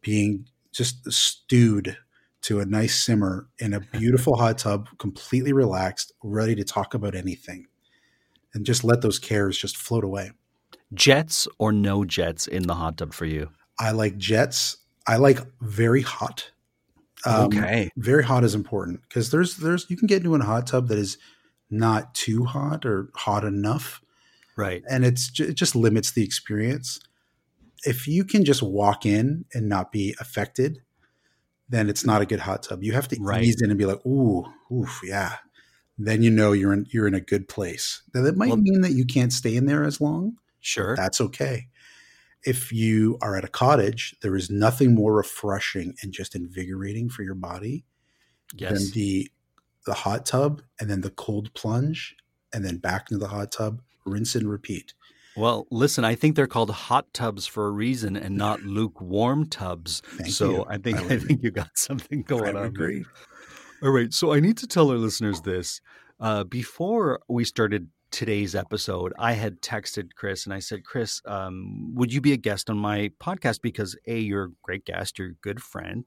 being 0.00 0.46
just 0.72 1.12
stewed 1.12 1.98
to 2.40 2.60
a 2.60 2.64
nice 2.64 2.98
simmer 3.04 3.46
in 3.58 3.74
a 3.74 3.80
beautiful 3.92 4.36
hot 4.38 4.56
tub, 4.56 4.88
completely 4.98 5.52
relaxed, 5.52 6.12
ready 6.22 6.54
to 6.54 6.64
talk 6.64 6.94
about 6.94 7.14
anything, 7.14 7.66
and 8.54 8.64
just 8.64 8.84
let 8.84 9.02
those 9.02 9.18
cares 9.18 9.58
just 9.58 9.76
float 9.76 10.02
away. 10.02 10.30
Jets 10.94 11.46
or 11.58 11.72
no 11.72 12.06
jets 12.06 12.46
in 12.46 12.62
the 12.62 12.74
hot 12.74 12.96
tub 12.96 13.12
for 13.12 13.26
you? 13.26 13.50
I 13.78 13.90
like 13.90 14.16
jets. 14.16 14.78
I 15.06 15.16
like 15.16 15.40
very 15.60 16.00
hot. 16.00 16.50
Um, 17.26 17.48
okay. 17.48 17.90
very 17.98 18.24
hot 18.24 18.44
is 18.44 18.54
important 18.54 19.02
because 19.02 19.30
there's 19.30 19.58
there's 19.58 19.90
you 19.90 19.96
can 19.98 20.06
get 20.06 20.18
into 20.18 20.34
a 20.34 20.42
hot 20.42 20.66
tub 20.66 20.88
that 20.88 20.96
is 20.96 21.18
not 21.70 22.14
too 22.14 22.44
hot 22.44 22.84
or 22.84 23.10
hot 23.14 23.44
enough, 23.44 24.02
Right. 24.56 24.82
and 24.90 25.04
it's 25.04 25.38
it 25.40 25.54
just 25.54 25.74
limits 25.76 26.10
the 26.12 26.24
experience. 26.24 27.00
If 27.84 28.06
you 28.06 28.24
can 28.24 28.44
just 28.44 28.62
walk 28.62 29.06
in 29.06 29.44
and 29.54 29.68
not 29.68 29.90
be 29.92 30.14
affected, 30.20 30.82
then 31.68 31.88
it's 31.88 32.04
not 32.04 32.20
a 32.20 32.26
good 32.26 32.40
hot 32.40 32.62
tub. 32.64 32.82
You 32.82 32.92
have 32.92 33.08
to 33.08 33.16
Right. 33.20 33.44
ease 33.44 33.62
in 33.62 33.70
and 33.70 33.78
be 33.78 33.86
like, 33.86 34.04
ooh, 34.04 34.44
oof, 34.72 35.00
yeah. 35.04 35.36
Then 35.96 36.22
you 36.22 36.30
know 36.30 36.52
you're 36.52 36.72
in 36.72 36.86
you're 36.90 37.06
in 37.06 37.14
a 37.14 37.20
good 37.20 37.48
place. 37.48 38.02
Now 38.14 38.22
that 38.22 38.36
might 38.36 38.48
Well- 38.48 38.56
mean 38.56 38.80
that 38.82 38.92
you 38.92 39.04
can't 39.04 39.32
stay 39.32 39.54
in 39.54 39.66
there 39.66 39.84
as 39.84 40.00
long. 40.00 40.36
Sure. 40.58 40.96
That's 40.96 41.20
okay. 41.20 41.68
If 42.44 42.72
you 42.72 43.18
are 43.20 43.36
at 43.36 43.44
a 43.44 43.48
cottage, 43.48 44.16
there 44.22 44.34
is 44.34 44.50
nothing 44.50 44.94
more 44.94 45.14
refreshing 45.14 45.94
and 46.02 46.12
just 46.12 46.34
invigorating 46.34 47.10
for 47.10 47.22
your 47.22 47.34
body 47.34 47.84
than 48.58 48.90
the 48.92 49.30
the 49.86 49.94
hot 49.94 50.26
tub 50.26 50.62
and 50.78 50.90
then 50.90 51.00
the 51.00 51.10
cold 51.10 51.52
plunge 51.54 52.16
and 52.52 52.64
then 52.64 52.78
back 52.78 53.10
into 53.10 53.18
the 53.18 53.28
hot 53.28 53.52
tub, 53.52 53.80
rinse 54.04 54.34
and 54.34 54.50
repeat. 54.50 54.94
Well, 55.36 55.66
listen, 55.70 56.04
I 56.04 56.16
think 56.16 56.36
they're 56.36 56.46
called 56.46 56.70
hot 56.70 57.12
tubs 57.14 57.46
for 57.46 57.66
a 57.66 57.70
reason 57.70 58.16
and 58.16 58.36
not 58.36 58.62
lukewarm 58.64 59.46
tubs. 59.46 60.02
Thank 60.04 60.30
so 60.30 60.50
you. 60.50 60.66
I 60.68 60.78
think 60.78 60.98
I 60.98 61.14
I, 61.14 61.18
think 61.18 61.42
you 61.42 61.50
got 61.50 61.70
something 61.76 62.22
going 62.22 62.42
would 62.42 62.56
on. 62.56 62.66
agree. 62.66 63.04
All 63.82 63.90
right. 63.90 64.12
So 64.12 64.32
I 64.32 64.40
need 64.40 64.58
to 64.58 64.66
tell 64.66 64.90
our 64.90 64.96
listeners 64.96 65.40
this. 65.40 65.80
Uh, 66.18 66.44
before 66.44 67.20
we 67.28 67.44
started 67.44 67.88
today's 68.10 68.54
episode, 68.54 69.12
I 69.18 69.32
had 69.32 69.62
texted 69.62 70.14
Chris 70.14 70.44
and 70.44 70.52
I 70.52 70.58
said, 70.58 70.84
Chris, 70.84 71.22
um, 71.24 71.94
would 71.94 72.12
you 72.12 72.20
be 72.20 72.32
a 72.32 72.36
guest 72.36 72.68
on 72.68 72.76
my 72.76 73.10
podcast? 73.20 73.62
Because 73.62 73.96
A, 74.06 74.18
you're 74.18 74.44
a 74.44 74.52
great 74.62 74.84
guest, 74.84 75.18
you're 75.18 75.28
a 75.28 75.34
good 75.34 75.62
friend. 75.62 76.04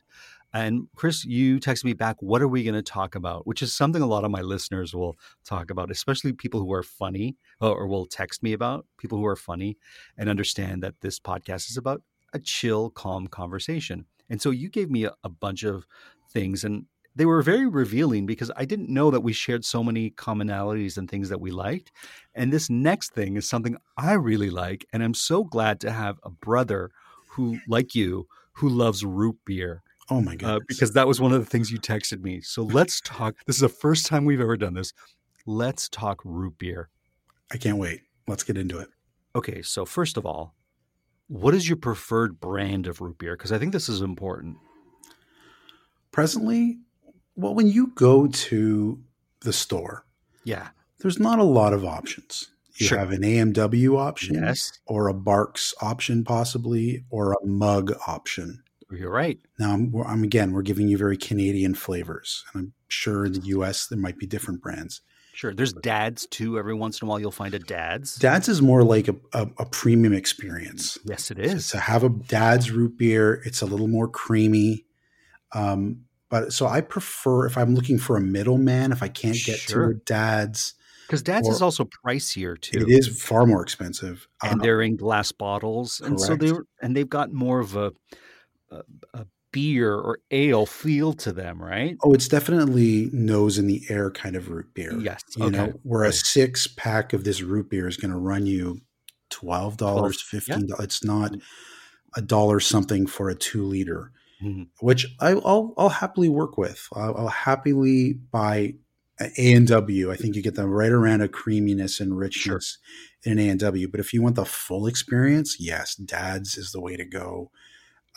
And 0.54 0.88
Chris, 0.96 1.26
you 1.26 1.60
texted 1.60 1.86
me 1.86 1.94
back, 1.94 2.18
what 2.20 2.42
are 2.42 2.48
we 2.48 2.64
going 2.64 2.76
to 2.76 2.84
talk 2.84 3.16
about? 3.16 3.48
Which 3.48 3.64
is 3.64 3.74
something 3.74 4.02
a 4.02 4.08
lot 4.08 4.24
of 4.24 4.32
my 4.32 4.42
listeners 4.42 4.94
will 4.94 5.16
talk 5.44 5.72
about, 5.72 5.90
especially 5.90 6.32
people 6.32 6.60
who 6.60 6.72
are 6.74 6.84
funny 6.84 7.38
or, 7.60 7.76
or 7.76 7.88
will 7.88 8.06
text 8.06 8.44
me 8.44 8.54
about 8.54 8.86
people 8.98 9.18
who 9.18 9.26
are 9.26 9.36
funny 9.36 9.78
and 10.18 10.30
understand 10.30 10.84
that 10.84 11.02
this 11.02 11.20
podcast 11.20 11.70
is 11.72 11.78
about 11.78 12.04
a 12.34 12.40
chill, 12.40 12.92
calm 12.92 13.28
conversation. 13.28 14.06
And 14.30 14.42
so 14.42 14.52
you 14.52 14.70
gave 14.70 14.92
me 14.92 15.06
a, 15.06 15.14
a 15.24 15.30
bunch 15.30 15.64
of 15.64 15.88
things 16.30 16.64
and 16.64 16.86
they 17.16 17.26
were 17.26 17.42
very 17.42 17.68
revealing 17.68 18.26
because 18.26 18.52
I 18.56 18.66
didn't 18.66 18.90
know 18.90 19.12
that 19.12 19.22
we 19.22 19.34
shared 19.34 19.66
so 19.66 19.84
many 19.84 20.12
commonalities 20.12 20.98
and 20.98 21.10
things 21.10 21.30
that 21.30 21.42
we 21.42 21.52
liked. 21.52 21.92
And 22.34 22.52
this 22.52 22.70
next 22.70 23.14
thing 23.14 23.38
is 23.38 23.48
something 23.48 23.78
I 23.98 24.14
really 24.14 24.50
like. 24.50 24.86
And 24.92 25.04
I'm 25.04 25.14
so 25.14 25.44
glad 25.44 25.80
to 25.82 25.92
have 25.92 26.20
a 26.24 26.30
brother 26.30 26.92
who, 27.30 27.60
like 27.68 27.94
you, 27.94 28.28
who 28.54 28.70
loves 28.70 29.06
root 29.06 29.38
beer. 29.46 29.84
Oh 30.10 30.22
my 30.22 30.34
Uh, 30.34 30.36
god! 30.36 30.62
because 30.68 30.92
that 30.94 31.08
was 31.08 31.22
one 31.22 31.32
of 31.34 31.40
the 31.40 31.46
things 31.50 31.72
you 31.72 31.80
texted 31.80 32.22
me. 32.22 32.42
So 32.42 32.64
let's 32.64 33.00
talk. 33.02 33.36
This 33.46 33.56
is 33.58 33.62
the 33.62 33.70
first 33.70 34.06
time 34.06 34.26
we've 34.26 34.42
ever 34.42 34.58
done 34.58 34.74
this. 34.74 34.92
Let's 35.46 35.88
talk 35.90 36.22
root 36.26 36.58
beer. 36.58 36.90
I 37.52 37.58
can't 37.58 37.78
wait. 37.78 38.02
Let's 38.28 38.44
get 38.44 38.58
into 38.58 38.80
it. 38.80 38.90
Okay, 39.36 39.62
so 39.62 39.86
first 39.86 40.18
of 40.18 40.26
all, 40.26 40.56
what 41.28 41.54
is 41.54 41.68
your 41.68 41.78
preferred 41.78 42.40
brand 42.40 42.88
of 42.88 43.02
root 43.02 43.18
beer? 43.18 43.36
Because 43.36 43.52
I 43.52 43.58
think 43.58 43.72
this 43.74 43.90
is 43.90 44.02
important. 44.02 44.58
Presently, 46.12 46.80
well, 47.36 47.56
when 47.56 47.68
you 47.68 47.88
go 47.96 48.28
to 48.28 49.02
the 49.42 49.54
store, 49.54 50.06
Yeah. 50.44 50.70
there's 51.00 51.20
not 51.20 51.40
a 51.40 51.44
lot 51.44 51.74
of 51.74 51.84
options. 51.86 52.50
You 52.76 52.88
Sure. 52.88 52.98
have 53.00 53.12
an 53.12 53.24
A 53.24 53.38
and 53.38 53.54
W 53.54 53.98
option, 53.98 54.36
Yes, 54.36 54.72
or 54.86 55.08
a 55.08 55.14
Barq's 55.14 55.74
option, 55.82 56.24
possibly, 56.24 57.06
or 57.10 57.34
a 57.34 57.46
mug 57.46 57.94
option. 58.08 58.63
You're 58.98 59.12
right. 59.12 59.40
Now, 59.60 59.74
I'm, 59.74 59.94
I'm 60.06 60.24
again, 60.24 60.52
we're 60.52 60.62
giving 60.62 60.88
you 60.88 60.98
very 60.98 61.18
Canadian 61.18 61.74
flavors, 61.76 62.44
and 62.54 62.60
I'm 62.62 62.74
sure 62.88 63.26
in 63.26 63.34
the 63.34 63.42
U.S. 63.48 63.88
there 63.88 63.98
might 64.00 64.18
be 64.18 64.26
different 64.26 64.62
brands. 64.62 65.02
Sure. 65.36 65.54
There's 65.54 65.74
dads 65.74 66.28
too. 66.28 66.60
Every 66.60 66.76
once 66.76 67.02
in 67.02 67.08
a 67.08 67.10
while, 67.10 67.20
you'll 67.20 67.32
find 67.32 67.54
a 67.56 67.60
dad's. 67.60 68.16
Dad's 68.18 68.48
is 68.48 68.62
more 68.62 68.84
like 68.84 69.08
a, 69.08 69.16
a, 69.34 69.48
a 69.58 69.66
premium 69.66 70.14
experience. 70.14 70.98
yes, 71.06 71.32
it 71.32 71.40
is. 71.40 71.50
To- 71.52 71.58
is. 71.58 71.68
To 71.72 71.80
have 71.80 72.04
a 72.04 72.10
dad's 72.10 72.70
root 72.70 72.98
beer, 72.98 73.42
it's 73.46 73.62
a 73.62 73.66
little 73.66 73.88
more 73.88 74.08
creamy. 74.08 74.86
Um, 75.54 76.06
but 76.30 76.54
so 76.54 76.68
I 76.68 76.82
prefer 76.82 77.46
if 77.48 77.58
I'm 77.58 77.76
looking 77.76 77.98
for 78.00 78.16
a 78.18 78.22
middleman, 78.22 78.92
if 78.92 79.02
I 79.04 79.08
can't 79.08 79.38
get 79.44 79.58
Sure. 79.60 79.94
to 79.94 80.00
dad's, 80.06 80.74
Because 81.08 81.22
dad's 81.22 81.48
is 81.48 81.62
also 81.62 81.88
pricier 82.06 82.60
too. 82.60 82.80
it 82.82 82.90
is 82.90 83.22
far 83.22 83.46
more 83.46 83.62
expensive. 83.62 84.28
and 84.44 84.60
Uh, 84.60 84.64
they're 84.64 84.82
in 84.82 84.96
glass 84.96 85.32
bottles, 85.32 86.00
and 86.02 86.20
so 86.20 86.36
they're 86.36 86.64
and 86.82 86.96
they've 86.96 87.10
got 87.10 87.32
more 87.34 87.60
of 87.60 87.76
a, 87.76 87.92
a 88.74 89.20
a 89.22 89.26
beer 89.52 89.94
or 89.94 90.18
ale 90.32 90.66
feel 90.66 91.14
to 91.14 91.32
them, 91.32 91.62
right? 91.62 91.96
oh, 92.04 92.14
it's 92.14 92.28
definitely 92.28 93.10
nose 93.14 93.58
in 93.60 93.68
the 93.68 93.84
air 93.90 94.10
kind 94.10 94.36
of 94.36 94.50
root 94.50 94.74
beer. 94.74 94.98
Yes. 95.00 95.22
You 95.38 95.46
okay. 95.46 95.58
know, 95.58 95.74
where 95.84 96.04
a 96.04 96.12
six 96.14 96.66
pack 96.68 97.14
of 97.14 97.24
this 97.24 97.42
root 97.42 97.70
beer 97.70 97.88
is 97.88 97.98
going 97.98 98.12
to 98.12 98.18
run 98.18 98.46
you 98.48 98.82
twelve 99.30 99.78
dollars, 99.78 100.22
fifteen 100.22 100.68
dollars. 100.68 100.84
It's 100.86 101.04
not 101.04 101.36
a 102.16 102.22
dollar 102.22 102.60
something 102.60 103.06
for 103.08 103.30
a 103.30 103.36
two 103.36 103.64
liter, 103.64 104.12
Mhm. 104.44 104.68
which 104.82 105.06
I, 105.20 105.32
I'll 105.32 105.74
I'll 105.78 105.90
happily 105.90 106.30
work 106.30 106.58
with. 106.58 106.88
I'll, 106.94 107.16
I'll 107.18 107.28
happily 107.28 108.14
buy 108.14 108.76
A 109.20 109.54
and 109.54 109.68
W. 109.68 110.12
I 110.12 110.16
think 110.16 110.36
you 110.36 110.42
get 110.42 110.56
them 110.56 110.70
right 110.72 110.92
around 110.92 111.22
a 111.22 111.28
creaminess 111.28 112.00
and 112.00 112.18
richness 112.18 112.78
in 113.24 113.34
an 113.34 113.40
A 113.40 113.50
and 113.50 113.60
W. 113.60 113.88
But 113.88 114.00
if 114.00 114.14
you 114.14 114.22
want 114.24 114.36
the 114.36 114.46
full 114.46 114.88
experience, 114.88 115.58
yes, 115.60 115.96
Dad's 115.96 116.58
is 116.58 116.72
the 116.72 116.82
way 116.82 116.96
to 116.98 117.06
go. 117.06 117.52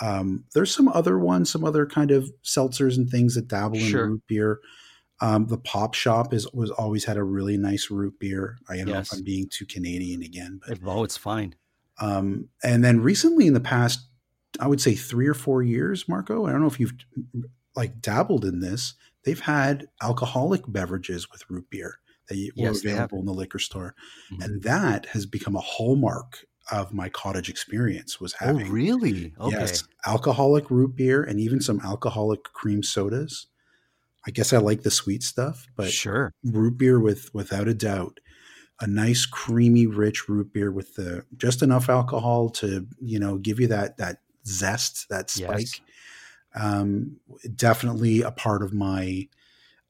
Um, 0.00 0.44
there's 0.54 0.74
some 0.74 0.88
other 0.88 1.18
ones, 1.18 1.50
some 1.50 1.64
other 1.64 1.86
kind 1.86 2.10
of 2.10 2.30
seltzers 2.44 2.96
and 2.96 3.08
things 3.08 3.34
that 3.34 3.48
dabble 3.48 3.78
Sure. 3.78 4.04
in 4.04 4.10
root 4.12 4.22
beer. 4.26 4.60
Um, 5.20 5.46
the 5.46 5.56
Pop 5.58 5.94
Shoppe 5.94 6.34
is 6.34 6.46
was 6.52 6.70
always 6.70 7.04
had 7.04 7.16
a 7.16 7.24
really 7.24 7.56
nice 7.56 7.90
root 7.90 8.18
beer. 8.18 8.58
I 8.68 8.76
don't 8.76 8.86
know 8.88 8.92
Yes. 8.92 9.12
if 9.12 9.18
I'm 9.18 9.24
being 9.24 9.48
too 9.50 9.64
Canadian 9.64 10.22
again, 10.22 10.60
but 10.66 10.78
Oh, 10.84 11.04
it's 11.04 11.16
fine. 11.16 11.54
um, 11.98 12.48
and 12.62 12.84
then 12.84 13.00
recently 13.00 13.46
in 13.46 13.54
the 13.54 13.60
past 13.60 14.00
I 14.60 14.66
would 14.66 14.80
say 14.80 14.94
three 14.94 15.26
or 15.26 15.34
four 15.34 15.62
years, 15.62 16.08
Marco. 16.08 16.46
I 16.46 16.52
don't 16.52 16.62
know 16.62 16.66
if 16.66 16.80
you've 16.80 16.94
like 17.74 18.00
dabbled 18.00 18.44
in 18.44 18.60
this. 18.60 18.94
They've 19.24 19.38
had 19.40 19.86
alcoholic 20.02 20.62
beverages 20.68 21.30
with 21.30 21.42
root 21.50 21.68
beer 21.68 21.98
that 22.28 22.36
were 22.36 22.52
Yes, 22.64 22.82
have. 22.82 22.92
available 22.92 23.18
in 23.20 23.26
the 23.26 23.34
liquor 23.34 23.58
store, 23.58 23.94
Mhm. 24.32 24.44
and 24.44 24.62
that 24.62 25.06
has 25.06 25.26
become 25.26 25.56
a 25.56 25.60
hallmark 25.60 26.46
of 26.70 26.92
my 26.92 27.08
cottage 27.08 27.48
experience. 27.48 28.20
Was 28.20 28.34
having. 28.34 28.66
Oh, 28.66 28.70
really? 28.70 29.34
Okay. 29.40 29.58
yes, 29.58 29.84
alcoholic 30.06 30.70
root 30.70 30.96
beer 30.96 31.22
and 31.22 31.40
even 31.40 31.60
some 31.60 31.80
alcoholic 31.80 32.44
cream 32.44 32.82
sodas. 32.82 33.46
I 34.26 34.30
guess 34.32 34.52
I 34.52 34.58
like 34.58 34.82
the 34.82 34.90
sweet 34.90 35.22
stuff, 35.22 35.68
but 35.76 35.90
sure. 35.90 36.32
root 36.42 36.78
beer 36.78 36.98
with 36.98 37.32
without 37.34 37.68
a 37.68 37.74
doubt 37.74 38.18
a 38.80 38.86
nice 38.86 39.24
creamy 39.24 39.86
rich 39.86 40.28
root 40.28 40.52
beer 40.52 40.70
with 40.70 40.94
the 40.96 41.24
just 41.36 41.62
enough 41.62 41.88
alcohol 41.88 42.50
to 42.50 42.86
you 43.00 43.18
know 43.18 43.38
give 43.38 43.58
you 43.58 43.66
that 43.66 43.96
that 43.96 44.18
zest 44.46 45.08
that 45.08 45.30
spike 45.30 45.58
Yes. 45.58 45.80
um 46.54 47.16
definitely 47.54 48.20
a 48.22 48.30
part 48.30 48.62
of 48.62 48.74
my 48.74 49.26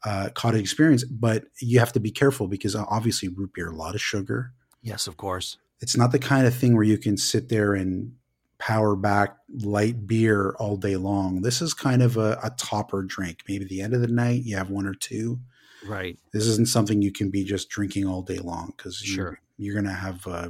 uh 0.04 0.28
cottage 0.35 0.61
experience 0.61 1.04
but 1.04 1.47
you 1.61 1.78
have 1.80 1.92
to 1.92 2.00
be 2.00 2.11
careful 2.11 2.47
because 2.47 2.76
uh, 2.76 2.85
obviously 2.88 3.28
root 3.28 3.52
beer 3.54 3.68
a 3.68 3.75
lot 3.76 3.95
of 3.95 4.00
sugar 4.00 4.52
Yes, 4.83 5.09
of 5.09 5.16
course. 5.16 5.59
It's 5.80 5.97
not 5.97 6.12
the 6.12 6.18
kind 6.18 6.47
of 6.47 6.54
thing 6.54 6.75
where 6.75 6.85
you 6.85 6.99
can 6.99 7.16
sit 7.16 7.49
there 7.49 7.75
and 7.75 8.12
power 8.59 8.97
back 8.97 9.37
light 9.62 10.06
beer 10.06 10.54
all 10.59 10.76
day 10.76 10.97
long 10.97 11.42
this 11.42 11.61
is 11.61 11.75
kind 11.75 12.02
of 12.02 12.16
a, 12.16 12.38
a 12.42 12.50
topper 12.56 13.02
drink 13.02 13.40
maybe 13.49 13.64
the 13.66 13.83
end 13.83 13.92
of 13.95 14.00
the 14.00 14.06
night 14.09 14.42
you 14.45 14.56
have 14.56 14.71
one 14.71 14.87
or 14.87 14.95
two 14.95 15.38
Right. 15.87 16.18
this 16.33 16.47
isn't 16.47 16.68
something 16.68 17.02
you 17.02 17.12
can 17.12 17.30
be 17.30 17.45
just 17.45 17.68
drinking 17.68 18.06
all 18.06 18.23
day 18.23 18.38
long 18.38 18.73
because 18.76 18.97
Sure. 18.97 19.38
you're, 19.59 19.73
you're 19.73 19.83
gonna 19.83 19.95
have 19.95 20.26
uh, 20.26 20.49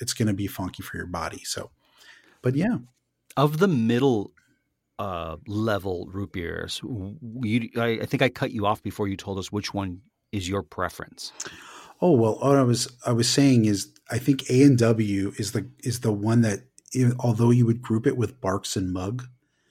it's 0.00 0.12
gonna 0.14 0.34
be 0.34 0.48
funky 0.48 0.82
for 0.82 0.96
your 0.96 1.06
body 1.06 1.42
so 1.44 1.70
but 2.42 2.54
yeah 2.56 2.78
Of 3.36 3.58
the 3.58 3.68
middle 3.68 4.32
uh, 4.98 5.36
level 5.48 6.08
root 6.12 6.32
beers, 6.32 6.80
you, 7.42 7.68
I, 7.76 7.98
I 8.02 8.06
think 8.06 8.22
I 8.22 8.28
cut 8.28 8.50
you 8.52 8.64
off 8.66 8.80
before 8.82 9.08
you 9.08 9.16
told 9.16 9.38
us 9.38 9.50
which 9.50 9.74
one 9.74 10.02
is 10.30 10.48
your 10.48 10.62
preference. 10.62 11.32
Oh 12.00 12.10
well 12.12 12.38
what 12.40 12.56
i 12.56 12.62
was 12.62 12.88
i 13.06 13.12
was 13.12 13.28
saying 13.28 13.64
is 13.66 13.88
i 14.10 14.18
think 14.18 14.48
a 14.50 14.62
and 14.64 14.78
w 14.78 15.32
is 15.38 15.52
the 15.52 15.68
is 15.80 16.00
the 16.00 16.12
one 16.12 16.42
that 16.42 16.60
although 17.18 17.50
you 17.50 17.66
would 17.66 17.80
group 17.82 18.06
it 18.06 18.16
with 18.16 18.40
Barq's 18.40 18.76
and 18.76 18.92
mug 18.92 19.24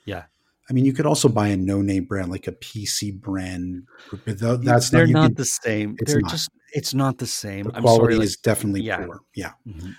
Yeah. 0.06 0.24
i 0.70 0.74
mean 0.74 0.84
you 0.86 0.94
could 0.94 1.06
also 1.06 1.30
buy 1.30 1.48
a 1.50 1.58
no-name 1.58 2.06
brand 2.06 2.32
like 2.32 2.48
a 2.48 2.52
pc 2.54 3.20
brand 3.20 3.84
that's 4.26 4.90
They're 4.90 5.08
not, 5.08 5.14
not 5.14 5.26
can- 5.30 5.34
the 5.36 5.46
same. 5.46 5.96
it's 6.00 6.12
They're 6.12 6.22
not. 6.22 6.32
just. 6.32 6.50
It's 6.76 6.94
not 6.96 7.20
the 7.20 7.28
same. 7.28 7.66
the 7.66 7.76
I'm 7.76 7.84
quality 7.84 8.04
sorry. 8.04 8.16
like- 8.16 8.26
is 8.26 8.38
definitely 8.38 8.82
yeah. 8.82 9.06
poor 9.06 9.20
yeah 9.36 9.52
Mhm. 9.68 9.96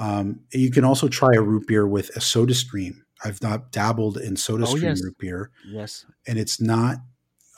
um, 0.00 0.40
you 0.52 0.70
can 0.70 0.84
also 0.84 1.06
try 1.08 1.30
a 1.34 1.40
root 1.42 1.66
beer 1.68 1.86
with 1.86 2.08
a 2.16 2.20
soda 2.20 2.54
stream 2.54 3.04
i've 3.24 3.40
not 3.42 3.70
dabbled 3.70 4.16
in 4.18 4.36
soda 4.36 4.64
Oh, 4.64 4.66
stream 4.66 4.84
yes. 4.90 5.02
root 5.04 5.16
beer 5.18 5.50
Yes. 5.68 6.04
and 6.26 6.38
it's 6.38 6.60
not 6.60 6.96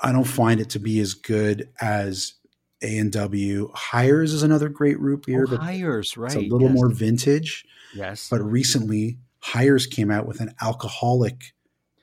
i 0.03 0.13
don't 0.13 0.25
find 0.41 0.61
it 0.61 0.69
to 0.71 0.79
be 0.79 1.01
as 1.01 1.15
good 1.15 1.69
as 1.81 2.35
a 2.83 2.99
and 2.99 3.13
w. 3.13 3.71
Hires 3.75 4.33
is 4.33 4.43
another 4.43 4.69
great 4.69 4.99
root 5.01 5.27
beer 5.27 5.45
oh, 5.45 5.51
but 5.51 5.61
hires, 5.61 6.17
right? 6.17 6.27
it's 6.27 6.37
a 6.37 6.41
little 6.41 6.69
yes. 6.69 6.75
more 6.75 6.89
vintage. 6.89 7.65
Yes. 7.95 8.29
but 8.29 8.43
recently 8.43 9.19
hires 9.41 9.87
came 9.87 10.11
out 10.11 10.27
with 10.27 10.41
an 10.41 10.55
alcoholic 10.61 11.55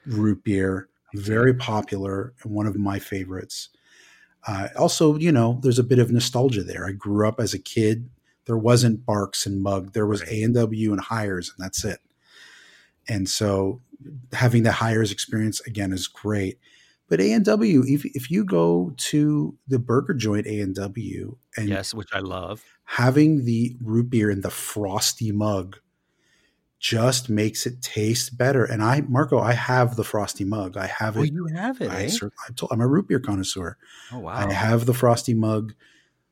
root 0.07 0.43
beer 0.43 0.89
very 1.13 1.53
popular 1.53 2.33
and 2.43 2.51
one 2.53 2.67
of 2.67 2.75
my 2.75 2.99
favorites. 2.99 3.69
Uh, 4.47 4.67
also 4.77 5.15
you 5.17 5.31
know 5.31 5.59
there's 5.63 5.79
a 5.79 5.83
bit 5.83 5.99
of 5.99 6.11
nostalgia 6.11 6.63
there. 6.63 6.85
I 6.87 6.91
grew 6.91 7.27
up 7.27 7.39
as 7.39 7.53
a 7.53 7.59
kid. 7.59 8.09
There 8.45 8.57
wasn't 8.57 9.05
Barq's 9.05 9.45
and 9.45 9.61
mug. 9.61 9.93
There 9.93 10.05
was 10.05 10.21
a 10.23 10.43
and 10.43 10.53
w 10.53 10.91
and 10.91 11.01
hires 11.01 11.51
and 11.55 11.63
that's 11.63 11.83
it. 11.83 11.99
And 13.07 13.29
so 13.29 13.81
having 14.33 14.63
the 14.63 14.71
hires 14.71 15.11
experience 15.11 15.61
again 15.61 15.93
is 15.93 16.07
great 16.07 16.59
but 17.07 17.19
a 17.21 17.31
and 17.33 17.45
w 17.45 17.83
if, 17.87 18.03
if 18.05 18.31
you 18.31 18.43
go 18.43 18.93
to 18.97 19.55
the 19.67 19.79
burger 19.79 20.13
joint 20.13 20.47
a 20.47 20.59
and 20.61 20.73
w 20.75 21.37
and 21.57 21.69
yes, 21.69 21.93
which 21.93 22.09
I 22.13 22.19
love. 22.19 22.63
having 22.85 23.45
the 23.45 23.75
root 23.81 24.09
beer 24.09 24.29
in 24.31 24.41
the 24.41 24.49
frosty 24.49 25.31
mug 25.31 25.77
just 26.79 27.29
makes 27.29 27.65
it 27.65 27.81
taste 27.81 28.37
better. 28.37 28.63
And 28.63 28.83
I, 28.83 29.01
Marco, 29.01 29.39
I 29.39 29.53
have 29.53 29.95
the 29.95 30.03
frosty 30.03 30.43
mug. 30.43 30.77
I 30.77 30.87
have 30.87 31.17
Oh, 31.17 31.23
it. 31.23 31.31
you 31.33 31.45
have 31.55 31.81
it. 31.81 31.89
I, 31.89 32.03
eh? 32.03 32.09
I 32.47 32.51
told, 32.53 32.71
I'm 32.71 32.81
a 32.81 32.87
root 32.87 33.07
beer 33.07 33.19
connoisseur. 33.19 33.77
oh, 34.11 34.19
wow. 34.19 34.33
I 34.33 34.51
have 34.51 34.85
the 34.85 34.93
frosty 34.93 35.33
mug. 35.33 35.73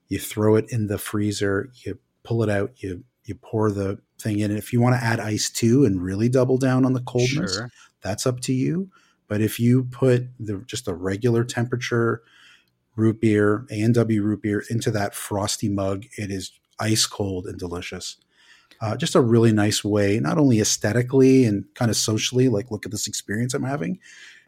You 0.10 0.20
throw 0.20 0.56
it 0.56 0.66
in 0.70 0.88
the 0.88 0.98
freezer. 0.98 1.72
You 1.86 1.98
pull 2.24 2.44
it 2.44 2.50
out. 2.50 2.72
You 2.78 3.04
you 3.26 3.36
pour 3.36 3.72
the 3.72 4.00
thing 4.20 4.40
in. 4.40 4.52
And 4.52 4.60
if 4.60 4.74
you 4.74 4.82
want 4.82 4.96
to 4.96 5.04
add 5.04 5.20
ice 5.22 5.50
too 5.50 5.86
and 5.86 6.04
really 6.04 6.28
double 6.30 6.58
down 6.58 6.86
on 6.86 6.92
the 6.94 7.02
coldness, 7.02 7.56
Sure. 7.56 7.70
that's 8.04 8.28
up 8.28 8.42
to 8.42 8.54
you. 8.54 8.90
But 9.34 9.42
if 9.42 9.60
you 9.60 9.86
put 9.86 10.28
the 10.40 10.64
just 10.68 10.88
a 10.88 10.94
regular 10.94 11.44
temperature 11.44 12.22
root 12.96 13.20
beer, 13.20 13.66
A 13.72 13.82
and 13.82 13.92
W 13.96 14.22
root 14.22 14.44
beer 14.44 14.64
into 14.70 14.92
that 14.92 15.16
frosty 15.16 15.70
mug, 15.70 16.06
it 16.20 16.30
is 16.30 16.52
ice 16.80 17.08
cold 17.08 17.48
and 17.48 17.58
delicious. 17.58 18.18
Uh, 18.80 18.96
just 18.96 19.16
a 19.16 19.22
really 19.22 19.52
nice 19.52 19.84
way, 19.84 20.20
not 20.20 20.38
only 20.38 20.60
aesthetically 20.60 21.46
and 21.46 21.66
kind 21.74 21.90
of 21.90 21.98
socially, 21.98 22.48
like 22.48 22.70
look 22.70 22.86
at 22.86 22.92
this 22.92 23.08
experience 23.08 23.56
I'm 23.56 23.64
having. 23.64 23.98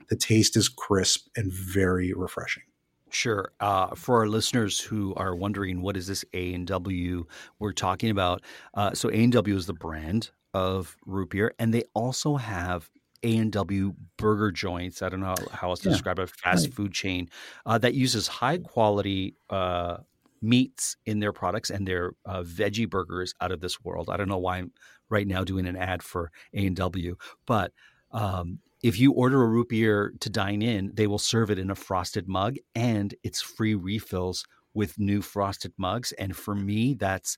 The 0.10 0.16
taste 0.16 0.56
is 0.56 0.70
crisp 0.70 1.30
and 1.36 1.52
very 1.52 2.14
refreshing. 2.14 2.62
Sure. 3.10 3.54
Uh, 3.60 3.96
for 3.96 4.20
our 4.20 4.28
listeners 4.28 4.80
who 4.80 5.16
are 5.16 5.36
wondering 5.36 5.82
what 5.82 5.98
is 5.98 6.06
this 6.06 6.24
A 6.34 6.54
and 6.54 6.68
W 6.68 7.26
we're 7.58 7.74
talking 7.74 8.12
about, 8.12 8.44
uh, 8.76 8.94
so 8.94 9.10
A 9.10 9.16
and 9.16 9.34
W 9.34 9.56
is 9.56 9.66
the 9.66 9.74
brand 9.74 10.30
of 10.54 10.96
root 11.08 11.32
beer, 11.32 11.56
and 11.58 11.74
they 11.74 11.86
also 11.96 12.36
have 12.36 12.92
A 13.24 13.38
and 13.38 13.52
W 13.52 13.94
burger 14.18 14.52
joints. 14.52 15.02
I 15.02 15.10
don't 15.10 15.20
know 15.22 15.48
how 15.52 15.70
else 15.70 15.82
to 15.82 15.90
Yeah, 15.90 15.90
describe 15.90 16.20
a 16.20 16.28
fast 16.28 16.68
right. 16.68 16.74
food 16.74 16.94
chain 16.94 17.30
uh, 17.66 17.78
that 17.80 17.94
uses 17.94 18.28
high 18.28 18.58
quality 18.60 19.36
uh, 19.50 19.98
meats 20.42 20.98
in 21.06 21.20
their 21.20 21.32
products 21.34 21.70
and 21.70 21.88
their 21.88 22.14
uh, 22.26 22.44
veggie 22.44 22.90
burgers 22.90 23.34
out 23.42 23.52
of 23.52 23.62
this 23.62 23.82
world. 23.84 24.10
I 24.10 24.18
don't 24.18 24.28
know 24.30 24.38
why 24.38 24.58
I'm 24.58 24.72
right 25.10 25.28
now 25.28 25.44
doing 25.44 25.66
an 25.68 25.76
ad 25.76 26.04
for 26.04 26.32
A 26.54 26.66
and 26.66 26.76
W, 26.76 27.16
but 27.46 27.72
um, 28.12 28.60
if 28.84 29.00
you 29.00 29.12
order 29.14 29.42
a 29.44 29.48
root 29.48 29.70
beer 29.70 30.14
to 30.20 30.30
dine 30.30 30.62
in, 30.62 30.92
they 30.94 31.08
will 31.08 31.18
serve 31.18 31.50
it 31.50 31.58
in 31.60 31.70
a 31.72 31.76
frosted 31.76 32.28
mug 32.28 32.56
and 32.76 33.16
it's 33.24 33.42
free 33.42 33.76
refills 33.76 34.46
with 34.74 35.00
new 35.00 35.22
frosted 35.22 35.74
mugs. 35.78 36.12
And 36.14 36.36
for 36.36 36.54
me, 36.54 36.94
that's, 36.94 37.38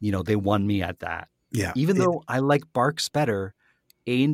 you 0.00 0.10
know, 0.10 0.22
they 0.22 0.36
won 0.36 0.66
me 0.66 0.82
at 0.82 1.00
that. 1.00 1.28
Yeah. 1.50 1.74
Even 1.74 1.96
it- 1.96 1.98
though 1.98 2.22
I 2.28 2.38
like 2.40 2.62
Barq's 2.72 3.08
better, 3.08 3.54
A 4.08 4.24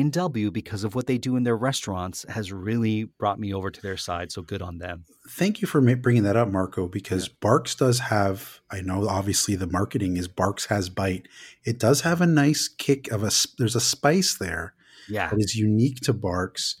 and 0.00 0.12
W 0.12 0.50
because 0.50 0.84
of 0.84 0.94
what 0.94 1.06
they 1.06 1.18
do 1.18 1.36
in 1.36 1.42
their 1.42 1.56
restaurants 1.56 2.24
has 2.28 2.50
really 2.52 3.04
brought 3.04 3.38
me 3.38 3.52
over 3.52 3.70
to 3.70 3.82
their 3.82 3.96
side. 3.96 4.32
So 4.32 4.42
good 4.42 4.62
on 4.62 4.78
them. 4.78 5.04
thank 5.30 5.60
you 5.60 5.68
for 5.68 5.80
bringing 5.96 6.22
that 6.22 6.36
up, 6.36 6.48
Marco, 6.48 6.88
because 6.88 7.28
Barq's 7.28 7.74
does 7.74 7.98
have, 7.98 8.60
I 8.70 8.80
know 8.80 9.06
obviously 9.08 9.54
the 9.56 9.66
marketing 9.66 10.16
is 10.16 10.26
Barq's 10.28 10.66
has 10.66 10.88
bite. 10.88 11.28
It 11.64 11.78
does 11.78 12.00
have 12.00 12.20
a 12.22 12.26
nice 12.26 12.68
kick 12.68 13.10
of 13.10 13.22
a. 13.22 13.30
there's 13.58 13.76
a 13.76 13.80
spice 13.80 14.34
there 14.34 14.74
Yeah. 15.08 15.28
that 15.28 15.38
is 15.38 15.54
unique 15.54 16.00
to 16.02 16.14
Barq's 16.14 16.76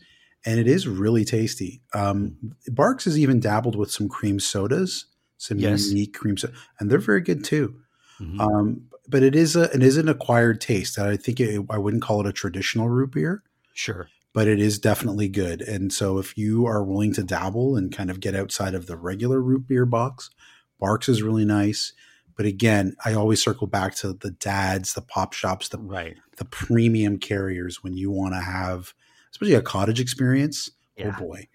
and 0.46 0.58
it 0.58 0.66
is 0.68 0.88
really 0.88 1.24
tasty. 1.24 1.82
Um, 1.94 2.36
Barq's 2.70 3.04
has 3.04 3.18
even 3.18 3.40
dabbled 3.40 3.76
with 3.76 3.90
some 3.90 4.08
cream 4.08 4.40
sodas, 4.40 5.04
some 5.36 5.58
Yes. 5.58 5.88
unique 5.88 6.14
cream 6.14 6.36
soda, 6.38 6.54
and 6.80 6.88
they're 6.90 6.98
very 6.98 7.20
good 7.20 7.44
too. 7.44 7.74
Mhm. 8.20 8.40
Um, 8.40 8.87
but 9.08 9.22
it 9.22 9.34
is 9.34 9.56
a, 9.56 9.64
it 9.74 9.82
is 9.82 9.96
an 9.96 10.08
acquired 10.08 10.60
taste. 10.60 10.98
I 10.98 11.16
think 11.16 11.40
it, 11.40 11.64
I 11.70 11.78
wouldn't 11.78 12.02
call 12.02 12.20
it 12.20 12.26
a 12.26 12.32
traditional 12.32 12.88
root 12.88 13.12
beer 13.12 13.42
sure. 13.74 14.08
but 14.34 14.46
it 14.46 14.60
is 14.60 14.78
definitely 14.78 15.28
good. 15.28 15.60
And 15.62 15.92
so 15.92 16.18
if 16.18 16.36
you 16.36 16.66
are 16.66 16.84
willing 16.84 17.12
to 17.14 17.22
dabble 17.22 17.76
and 17.76 17.90
kind 17.94 18.10
of 18.10 18.20
get 18.20 18.34
outside 18.36 18.74
of 18.74 18.86
the 18.86 18.96
regular 18.96 19.40
root 19.40 19.66
beer 19.66 19.86
box, 19.86 20.30
Barq's 20.80 21.08
is 21.08 21.22
really 21.22 21.44
nice. 21.44 21.92
But 22.36 22.46
again, 22.46 22.94
I 23.04 23.14
always 23.14 23.42
circle 23.42 23.66
back 23.66 23.96
to 23.96 24.12
the 24.12 24.30
dads, 24.30 24.94
the 24.94 25.00
Pop 25.02 25.32
Shoppes, 25.32 25.68
the 25.70 25.78
Right. 25.78 26.16
the 26.36 26.44
premium 26.44 27.18
carriers 27.18 27.82
when 27.82 27.94
you 27.96 28.10
want 28.12 28.34
to 28.34 28.40
have 28.40 28.94
especially 29.32 29.54
a 29.54 29.62
cottage 29.62 30.00
experience. 30.00 30.70
Oh 30.70 31.02
yeah. 31.04 31.16
Oh 31.16 31.20
boy. 31.26 31.48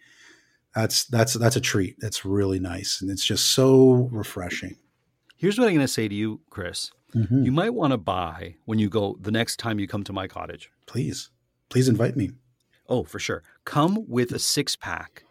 That's 0.75 1.05
that's 1.05 1.33
that's 1.35 1.55
a 1.55 1.61
treat. 1.61 1.95
That's 1.99 2.25
really 2.25 2.59
nice. 2.59 2.99
And 2.99 3.09
it's 3.11 3.23
just 3.23 3.53
so 3.53 4.09
refreshing. 4.11 4.75
Here's 5.37 5.57
what 5.59 5.67
I'm 5.67 5.73
going 5.75 5.85
to 5.85 5.91
say 5.91 6.07
to 6.07 6.15
you, 6.15 6.39
Chris. 6.49 6.91
Mhm. 7.13 7.45
You 7.45 7.51
might 7.51 7.73
want 7.73 7.91
to 7.91 7.97
buy 7.97 8.55
when 8.65 8.79
you 8.79 8.89
go 8.89 9.17
the 9.19 9.31
next 9.31 9.57
time 9.57 9.79
you 9.79 9.87
come 9.87 10.03
to 10.03 10.13
my 10.13 10.27
cottage. 10.27 10.71
Please. 10.85 11.29
Please 11.69 11.87
invite 11.87 12.15
me. 12.15 12.31
Oh, 12.87 13.03
for 13.03 13.19
sure. 13.19 13.43
Come 13.65 14.07
with 14.07 14.31
a 14.31 14.39
six 14.39 14.75
pack 14.75 15.23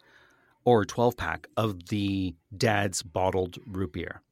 or 0.64 0.82
a 0.82 0.86
12 0.86 1.16
pack 1.16 1.48
of 1.56 1.88
the 1.88 2.34
dad's 2.56 3.02
bottled 3.02 3.58
root 3.66 3.92
beer. 3.92 4.22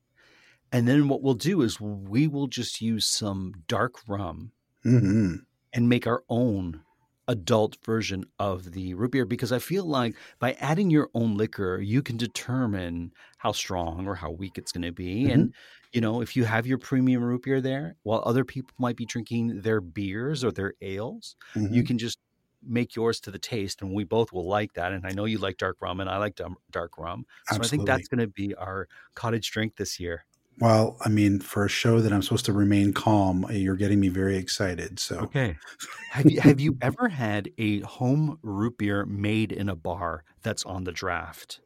And 0.73 0.87
then 0.87 1.09
what 1.09 1.23
we'll 1.23 1.35
do 1.35 1.63
is 1.63 1.81
we 1.81 2.29
will 2.29 2.47
just 2.47 2.81
use 2.81 3.07
some 3.07 3.55
dark 3.67 3.97
rum 4.09 4.53
hmm 4.83 5.37
and 5.73 5.89
make 5.89 6.07
our 6.07 6.25
own 6.29 6.83
adult 7.31 7.77
version 7.85 8.25
of 8.39 8.73
the 8.73 8.95
root 8.95 9.13
beer 9.13 9.25
because 9.25 9.53
I 9.53 9.59
feel 9.61 9.85
like 9.85 10.17
by 10.41 10.53
adding 10.55 10.91
your 10.91 11.11
own 11.15 11.37
liquor, 11.37 11.81
you 11.81 12.03
can 12.03 12.17
determine 12.17 13.13
how 13.39 13.53
strong 13.53 14.07
or 14.09 14.17
how 14.17 14.31
weak 14.33 14.59
it's 14.59 14.73
going 14.73 14.83
to 14.83 14.93
be. 14.93 15.29
Mhm. 15.29 15.31
And, 15.31 15.55
you 15.93 16.01
know, 16.01 16.21
if 16.23 16.37
you 16.37 16.45
have 16.45 16.67
your 16.67 16.79
premium 16.79 17.23
root 17.23 17.43
beer 17.45 17.61
there, 17.61 17.97
while 18.03 18.23
other 18.27 18.45
people 18.45 18.75
might 18.79 18.97
be 18.97 19.07
drinking 19.07 19.63
their 19.63 19.81
beers 19.81 20.45
or 20.45 20.53
their 20.53 20.75
ales, 20.83 21.37
you 21.69 21.85
can 21.85 21.99
just 21.99 22.19
make 22.63 22.95
yours 22.95 23.21
to 23.21 23.31
the 23.31 23.39
taste, 23.39 23.81
and 23.81 23.95
we 23.95 24.05
both 24.05 24.33
will 24.33 24.47
like 24.49 24.75
that. 24.75 24.93
And 24.93 25.07
I 25.07 25.13
know 25.13 25.25
you 25.25 25.39
like 25.39 25.57
dark 25.57 25.79
rum, 25.81 26.01
and 26.01 26.11
I 26.11 26.19
like 26.19 26.39
dark 26.71 26.99
rum. 26.99 27.25
So 27.45 27.63
Absolutely. 27.63 27.65
I 27.65 27.69
think 27.69 27.87
that's 27.87 28.09
going 28.09 28.21
to 28.21 28.29
be 28.29 28.55
our 28.57 28.89
cottage 29.15 29.51
drink 29.51 29.77
this 29.77 29.99
year. 30.01 30.27
Well, 30.59 30.99
I 31.01 31.09
mean, 31.09 31.41
for 31.41 31.65
a 31.65 31.69
show 31.69 32.01
that 32.01 32.13
I'm 32.13 32.23
supposed 32.23 32.45
to 32.47 32.53
remain 32.53 32.93
calm, 32.93 33.47
you're 33.51 33.77
getting 33.77 34.01
me 34.01 34.09
very 34.09 34.37
excited. 34.37 34.99
So, 34.99 35.21
okay. 35.21 35.57
have 36.11 36.31
you 36.31 36.41
have 36.41 36.61
you 36.61 36.77
ever 36.83 37.09
had 37.09 37.51
a 37.59 37.81
home 37.81 38.39
root 38.43 38.79
beer 38.79 39.07
made 39.07 39.53
in 39.53 39.69
a 39.69 39.77
bar 39.77 40.25
that's 40.43 40.65
on 40.65 40.85
the 40.85 40.93
draft? 40.93 41.61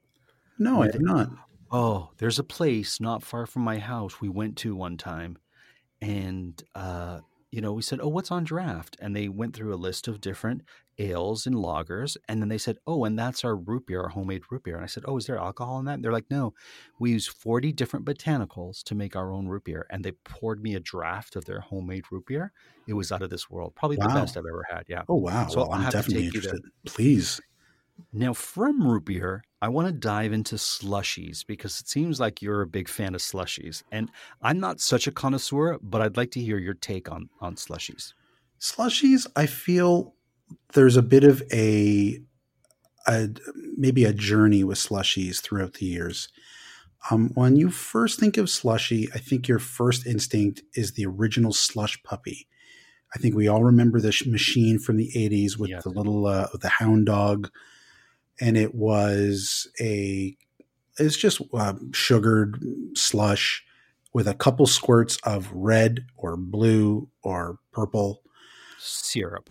No, 0.59 0.83
I 0.83 0.87
have 0.87 1.01
not. 1.01 1.29
Oh, 1.70 2.11
there's 2.18 2.38
a 2.38 2.44
place 2.44 3.01
not 3.01 3.23
far 3.23 3.47
from 3.47 3.62
my 3.62 3.79
house 3.79 4.20
we 4.20 4.29
went 4.29 4.57
to 4.59 4.77
one 4.77 4.97
time, 4.97 5.38
and 6.01 6.62
uh, 6.75 7.20
you 7.51 7.61
know, 7.61 7.73
we 7.73 7.83
said, 7.83 8.01
"Oh, 8.01 8.09
what's 8.09 8.31
on 8.31 8.44
draft?" 8.44 8.97
And 9.01 9.16
they 9.16 9.29
went 9.29 9.55
through 9.57 9.75
a 9.75 9.77
list 9.77 10.09
of 10.09 10.20
different 10.20 10.62
ales 10.99 11.47
and 11.47 11.57
lagers, 11.57 12.17
and 12.29 12.41
then 12.41 12.49
they 12.49 12.59
said, 12.59 12.79
"Oh, 12.87 13.05
and 13.05 13.19
that's 13.19 13.45
our 13.45 13.57
root 13.57 13.87
beer, 13.87 14.03
our 14.03 14.09
homemade 14.09 14.43
root 14.51 14.65
beer." 14.65 14.77
And 14.77 14.85
I 14.85 14.89
said, 14.89 15.05
"Oh, 15.07 15.17
is 15.17 15.27
there 15.27 15.39
alcohol 15.39 15.79
in 15.79 15.85
that?" 15.87 15.95
And 15.95 16.05
they're 16.05 16.13
like, 16.13 16.31
"No, 16.31 16.55
we 16.99 17.13
use 17.13 17.27
forty 17.27 17.73
different 17.73 18.07
botanicals 18.07 18.83
to 18.85 18.95
make 18.95 19.17
our 19.17 19.33
own 19.33 19.49
root 19.49 19.65
beer." 19.65 19.87
And 19.91 20.05
they 20.05 20.13
poured 20.13 20.63
me 20.63 20.75
a 20.75 20.81
draft 20.81 21.37
of 21.37 21.45
their 21.45 21.61
homemade 21.61 22.05
root 22.11 22.27
beer. 22.27 22.53
It 22.87 22.95
was 22.95 23.13
out 23.13 23.23
of 23.23 23.31
this 23.31 23.49
world, 23.51 23.75
probably 23.75 23.97
wow. 23.97 24.09
the 24.09 24.15
best 24.15 24.37
I've 24.37 24.47
ever 24.47 24.65
had. 24.71 24.85
Yeah. 24.89 25.03
Oh 25.09 25.17
wow! 25.17 25.49
So 25.49 25.61
well, 25.61 25.73
I'm 25.73 25.91
definitely 25.91 26.27
interested. 26.27 26.63
Please. 26.87 27.41
Now, 28.13 28.33
from 28.33 28.87
root 28.87 29.05
beer, 29.05 29.45
I 29.63 29.69
want 29.69 29.87
to 29.87 29.93
dive 29.93 30.33
into 30.33 30.57
slushies 30.57 31.47
because 31.47 31.81
it 31.81 31.89
seems 31.89 32.19
like 32.21 32.43
you're 32.43 32.63
a 32.63 32.67
big 32.67 32.89
fan 32.89 33.15
of 33.15 33.21
slushies. 33.21 33.83
And 33.93 34.11
I'm 34.43 34.59
not 34.59 34.81
such 34.81 35.07
a 35.07 35.13
connoisseur, 35.13 35.79
but 35.81 36.03
I'd 36.03 36.17
like 36.17 36.33
to 36.33 36.41
hear 36.41 36.59
your 36.59 36.75
take 36.75 37.11
on, 37.11 37.29
on 37.41 37.55
slushies. 37.55 38.13
Slushies, 38.61 39.27
I 39.37 39.47
feel 39.47 40.15
there's 40.73 40.97
a 40.97 41.03
bit 41.03 41.25
of 41.25 41.43
a, 41.53 42.21
a 43.07 43.29
maybe 43.77 44.05
a 44.05 44.13
journey 44.13 44.65
with 44.65 44.79
slushies 44.79 45.41
throughout 45.41 45.75
the 45.75 45.87
years. 45.87 46.29
Um, 47.11 47.31
when 47.35 47.57
you 47.57 47.71
first 47.71 48.19
think 48.19 48.39
of 48.39 48.49
slushy, 48.49 49.09
I 49.15 49.19
think 49.19 49.47
your 49.47 49.59
first 49.59 50.07
instinct 50.07 50.63
is 50.75 50.93
the 50.93 51.07
original 51.07 51.53
slush 51.53 52.03
puppy. 52.03 52.47
I 53.15 53.19
think 53.19 53.37
we 53.37 53.47
all 53.47 53.63
remember 53.63 54.01
this 54.01 54.27
machine 54.27 54.79
from 54.79 54.97
the 54.97 55.11
80s 55.15 55.59
with 55.59 55.71
the 55.83 55.91
little 55.91 56.27
uh, 56.27 56.49
the 56.61 56.69
hound 56.69 57.07
dog 57.07 57.51
and 58.41 58.57
it 58.57 58.75
was 58.75 59.69
a 59.81 60.37
it's 60.99 61.17
just 61.17 61.41
uh, 61.53 61.75
sugared 61.93 62.63
slush 62.95 63.65
with 64.13 64.29
a 64.29 64.35
couple 64.35 64.67
squirts 64.67 65.19
of 65.25 65.51
red 65.53 66.07
or 66.17 66.37
blue 66.37 67.09
or 67.23 67.59
purple 67.73 68.23
syrup 68.79 69.51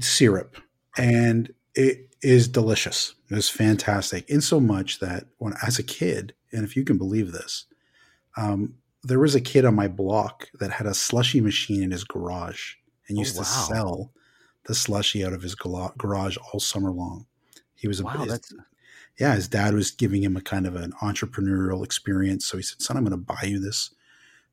syrup 0.00 0.56
and 0.96 1.52
it 1.74 2.08
is 2.22 2.48
delicious 2.48 3.14
it 3.30 3.34
was 3.34 3.48
fantastic 3.48 4.28
in 4.28 4.40
so 4.40 4.58
much 4.60 4.98
that 4.98 5.26
when 5.38 5.54
as 5.66 5.78
a 5.78 5.82
kid 5.82 6.34
and 6.52 6.64
if 6.64 6.76
you 6.76 6.84
can 6.84 6.98
believe 6.98 7.32
this 7.32 7.66
um, 8.36 8.74
there 9.02 9.20
was 9.20 9.34
a 9.34 9.40
kid 9.40 9.64
on 9.64 9.74
my 9.74 9.86
block 9.86 10.48
that 10.58 10.72
had 10.72 10.86
a 10.86 10.94
slushy 10.94 11.40
machine 11.40 11.82
in 11.82 11.90
his 11.90 12.04
garage 12.04 12.74
and 13.08 13.18
oh, 13.18 13.20
used 13.20 13.36
oh, 13.36 13.40
wow. 13.40 13.44
to 13.44 13.50
sell 13.50 14.12
the 14.66 14.74
slushy 14.74 15.24
out 15.24 15.32
of 15.32 15.42
his 15.42 15.54
garage 15.54 16.36
all 16.52 16.58
summer 16.58 16.90
long 16.90 17.26
he 17.84 17.88
was 17.88 18.00
a 18.00 18.04
wow, 18.04 18.24
his, 18.24 18.54
yeah. 19.18 19.34
His 19.34 19.46
dad 19.46 19.74
was 19.74 19.90
giving 19.90 20.22
him 20.22 20.38
a 20.38 20.40
kind 20.40 20.66
of 20.66 20.74
an 20.74 20.92
entrepreneurial 21.02 21.84
experience, 21.84 22.46
so 22.46 22.56
he 22.56 22.62
said, 22.62 22.80
"Son, 22.80 22.96
I'm 22.96 23.04
going 23.04 23.10
to 23.10 23.18
buy 23.18 23.42
you 23.42 23.58
this 23.58 23.90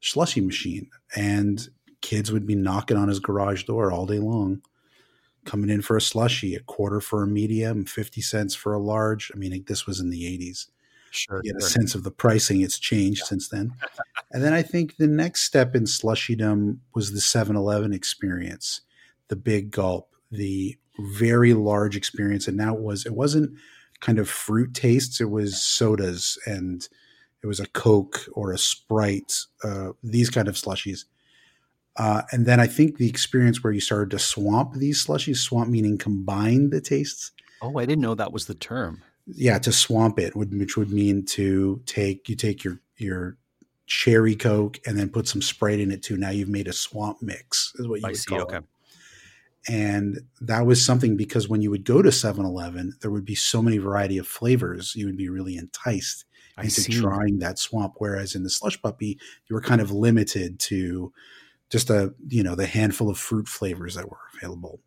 slushy 0.02 0.42
machine." 0.42 0.90
And 1.16 1.70
kids 2.02 2.30
would 2.30 2.46
be 2.46 2.56
knocking 2.56 2.98
on 2.98 3.08
his 3.08 3.22
garage 3.22 3.64
door 3.64 3.90
all 3.90 4.06
day 4.06 4.20
long, 4.20 4.64
coming 5.46 5.70
in 5.70 5.82
for 5.82 5.98
a 5.98 6.02
slushy, 6.02 6.56
a 6.56 6.60
quarter 6.62 7.00
for 7.00 7.24
a 7.24 7.28
medium, 7.28 7.86
fifty 7.86 8.22
cents 8.22 8.56
for 8.56 8.74
a 8.74 8.80
large. 8.80 9.32
I 9.34 9.38
mean, 9.38 9.64
this 9.68 9.86
was 9.86 10.00
in 10.00 10.10
the 10.10 10.24
'80s. 10.24 10.68
Sure, 11.12 11.42
you 11.44 11.54
get 11.54 11.62
sure. 11.62 11.68
a 11.68 11.72
sense 11.72 11.94
of 11.94 12.04
the 12.04 12.12
pricing. 12.12 12.62
It's 12.62 12.80
changed 12.80 13.22
yeah. 13.22 13.28
since 13.28 13.50
then. 13.50 13.74
and 14.32 14.44
then 14.44 14.54
I 14.54 14.62
think 14.62 14.96
the 14.96 15.08
next 15.08 15.42
step 15.42 15.76
in 15.76 15.84
slushydom 15.84 16.78
was 16.96 17.12
the 17.12 17.20
7-Eleven 17.20 17.94
experience, 17.94 18.82
the 19.28 19.36
big 19.36 19.72
gulp, 19.72 20.10
the 20.32 20.78
very 21.00 21.54
large 21.54 21.98
experience. 21.98 22.48
And 22.48 22.58
now 22.58 22.76
it 22.76 22.82
was, 22.82 23.06
it 23.06 23.14
wasn't 23.14 23.52
kind 24.00 24.20
of 24.20 24.30
fruit 24.30 24.74
tastes, 24.74 25.20
it 25.20 25.30
was 25.30 25.62
sodas 25.62 26.38
and 26.46 26.88
it 27.44 27.48
was 27.48 27.60
a 27.60 27.68
Coke 27.68 28.22
or 28.34 28.52
a 28.52 28.58
Sprite, 28.58 29.46
uh, 29.64 29.90
these 30.04 30.30
kind 30.30 30.48
of 30.48 30.56
slushies. 30.56 31.06
Uh, 32.02 32.24
and 32.32 32.48
then 32.48 32.60
I 32.60 32.66
think 32.66 32.98
the 32.98 33.08
experience 33.08 33.64
where 33.64 33.72
you 33.72 33.80
started 33.80 34.10
to 34.10 34.18
swamp 34.18 34.74
these 34.74 35.06
slushies, 35.06 35.38
swamp 35.38 35.70
meaning 35.70 36.00
combine 36.00 36.72
the 36.72 36.82
tastes. 36.82 37.32
Oh, 37.62 37.78
I 37.78 37.86
didn't 37.86 38.02
know 38.02 38.16
that 38.16 38.34
was 38.34 38.48
the 38.48 38.56
term. 38.56 39.04
Yeah, 39.28 39.60
to 39.60 39.72
swamp 39.72 40.18
it, 40.18 40.36
would, 40.36 40.58
which 40.60 40.78
would 40.78 40.92
mean 40.92 41.24
to 41.28 41.80
take 41.86 42.28
you 42.28 42.36
take 42.36 42.64
your 42.64 42.82
your 42.98 43.38
cherry 43.86 44.36
Coke 44.36 44.80
and 44.88 44.98
then 44.98 45.10
put 45.10 45.28
some 45.28 45.44
Sprite 45.44 45.80
in 45.80 45.92
it 45.92 46.02
too. 46.02 46.18
Now 46.18 46.32
you've 46.32 46.50
made 46.50 46.68
a 46.68 46.74
swamp 46.74 47.22
mix, 47.22 47.72
is 47.76 47.88
what 47.88 48.02
you 48.02 48.08
I 48.08 48.10
would 48.10 48.18
see, 48.18 48.30
call 48.30 48.42
okay. 48.42 48.58
it. 48.58 48.64
And 49.70 50.22
that 50.40 50.66
was 50.66 50.84
something 50.84 51.16
because 51.16 51.48
when 51.48 51.62
you 51.62 51.70
would 51.70 51.84
go 51.84 52.02
to 52.02 52.12
7 52.12 52.44
Eleven, 52.44 52.96
there 53.02 53.12
would 53.12 53.26
be 53.26 53.36
so 53.36 53.62
many 53.62 53.78
variety 53.78 54.18
of 54.18 54.26
flavors, 54.26 54.96
you 54.96 55.06
would 55.06 55.18
be 55.18 55.30
really 55.30 55.56
enticed 55.56 56.26
I 56.58 56.64
into 56.64 56.82
see. 56.82 57.00
trying 57.00 57.38
that 57.40 57.60
swamp. 57.60 57.94
Whereas 57.98 58.34
in 58.34 58.42
the 58.42 58.50
slush 58.50 58.82
puppy, 58.82 59.20
you 59.48 59.54
were 59.54 59.62
kind 59.62 59.82
of 59.82 59.92
limited 59.92 60.58
to 60.62 61.14
just 61.72 61.90
a, 61.90 62.14
you 62.28 62.44
know, 62.44 62.56
the 62.56 62.66
handful 62.66 63.10
of 63.10 63.18
fruit 63.18 63.48
flavors 63.48 63.96
that 63.96 64.10
were 64.10 64.18
available. 64.36 64.82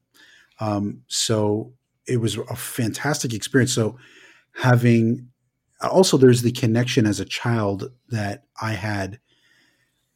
Um, 0.60 1.02
so 1.08 1.72
it 2.06 2.18
was 2.20 2.36
a 2.36 2.56
fantastic 2.56 3.32
experience. 3.32 3.72
So 3.72 3.96
having 4.54 5.28
also 5.82 6.16
there's 6.16 6.42
the 6.42 6.52
connection 6.52 7.06
as 7.06 7.20
a 7.20 7.24
child 7.24 7.90
that 8.08 8.44
I 8.60 8.72
had. 8.72 9.20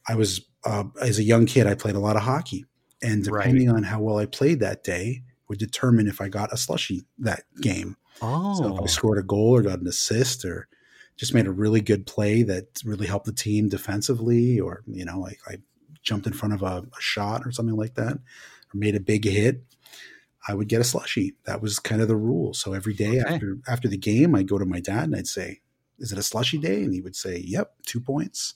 I 0.09 0.15
was 0.15 0.41
uh, 0.65 0.85
as 1.01 1.19
a 1.19 1.23
young 1.23 1.47
kid, 1.47 1.67
I 1.67 1.75
played 1.75 1.95
a 1.95 2.01
lot 2.01 2.17
of 2.17 2.23
hockey, 2.23 2.65
and 3.03 3.25
depending 3.25 3.69
right. 3.69 3.77
on 3.77 3.83
how 3.83 4.01
well 4.01 4.19
I 4.19 4.27
played 4.27 4.61
that 4.61 4.85
day 4.85 5.23
would 5.49 5.59
determine 5.59 6.09
if 6.09 6.21
I 6.21 6.29
got 6.29 6.53
a 6.53 6.57
slushy 6.57 7.05
that 7.19 7.45
game. 7.61 7.97
Oh. 8.21 8.55
So 8.55 8.75
if 8.75 8.81
I 8.81 8.85
oh. 8.85 8.87
scored 8.87 9.19
a 9.19 9.23
goal 9.23 9.55
or 9.55 9.63
got 9.63 9.81
an 9.81 9.87
assist 9.87 10.45
or 10.45 10.69
just 11.17 11.35
made 11.35 11.47
a 11.47 11.53
really 11.53 11.81
good 11.81 12.07
play 12.07 12.43
that 12.45 12.81
really 12.85 13.07
helped 13.07 13.27
the 13.27 13.33
team 13.33 13.69
defensively, 13.69 14.61
or 14.61 14.83
you 14.87 15.05
know, 15.05 15.21
like 15.21 15.41
I 15.47 15.59
jumped 16.09 16.27
in 16.27 16.33
front 16.33 16.55
of 16.55 16.63
a, 16.63 16.87
a 16.97 17.01
shot 17.01 17.43
or 17.45 17.53
something 17.53 17.77
like 17.77 17.95
that, 17.95 18.15
or 18.15 18.75
made 18.75 18.95
a 18.95 19.01
big 19.01 19.25
hit, 19.25 19.63
I 20.49 20.55
would 20.55 20.69
get 20.69 20.81
a 20.81 20.85
slushy. 20.85 21.35
That 21.45 21.61
was 21.61 21.79
kind 21.79 22.01
of 22.01 22.09
the 22.09 22.17
rule. 22.17 22.55
So 22.55 22.73
every 22.73 22.95
day 22.95 23.21
okay. 23.21 23.35
after 23.35 23.59
after 23.69 23.89
the 23.89 23.99
game, 23.99 24.35
I'd 24.35 24.49
go 24.49 24.59
to 24.59 24.65
my 24.65 24.81
dad 24.81 25.05
and 25.05 25.17
I'd 25.17 25.27
say, 25.27 25.61
"Is 25.99 26.11
it 26.11 26.19
a 26.19 26.23
slushy 26.23 26.59
day?" 26.59 26.83
And 26.83 26.95
he 26.95 27.01
would 27.01 27.17
say, 27.17 27.43
"Yep, 27.45 27.75
two 27.87 28.01
points." 28.01 28.55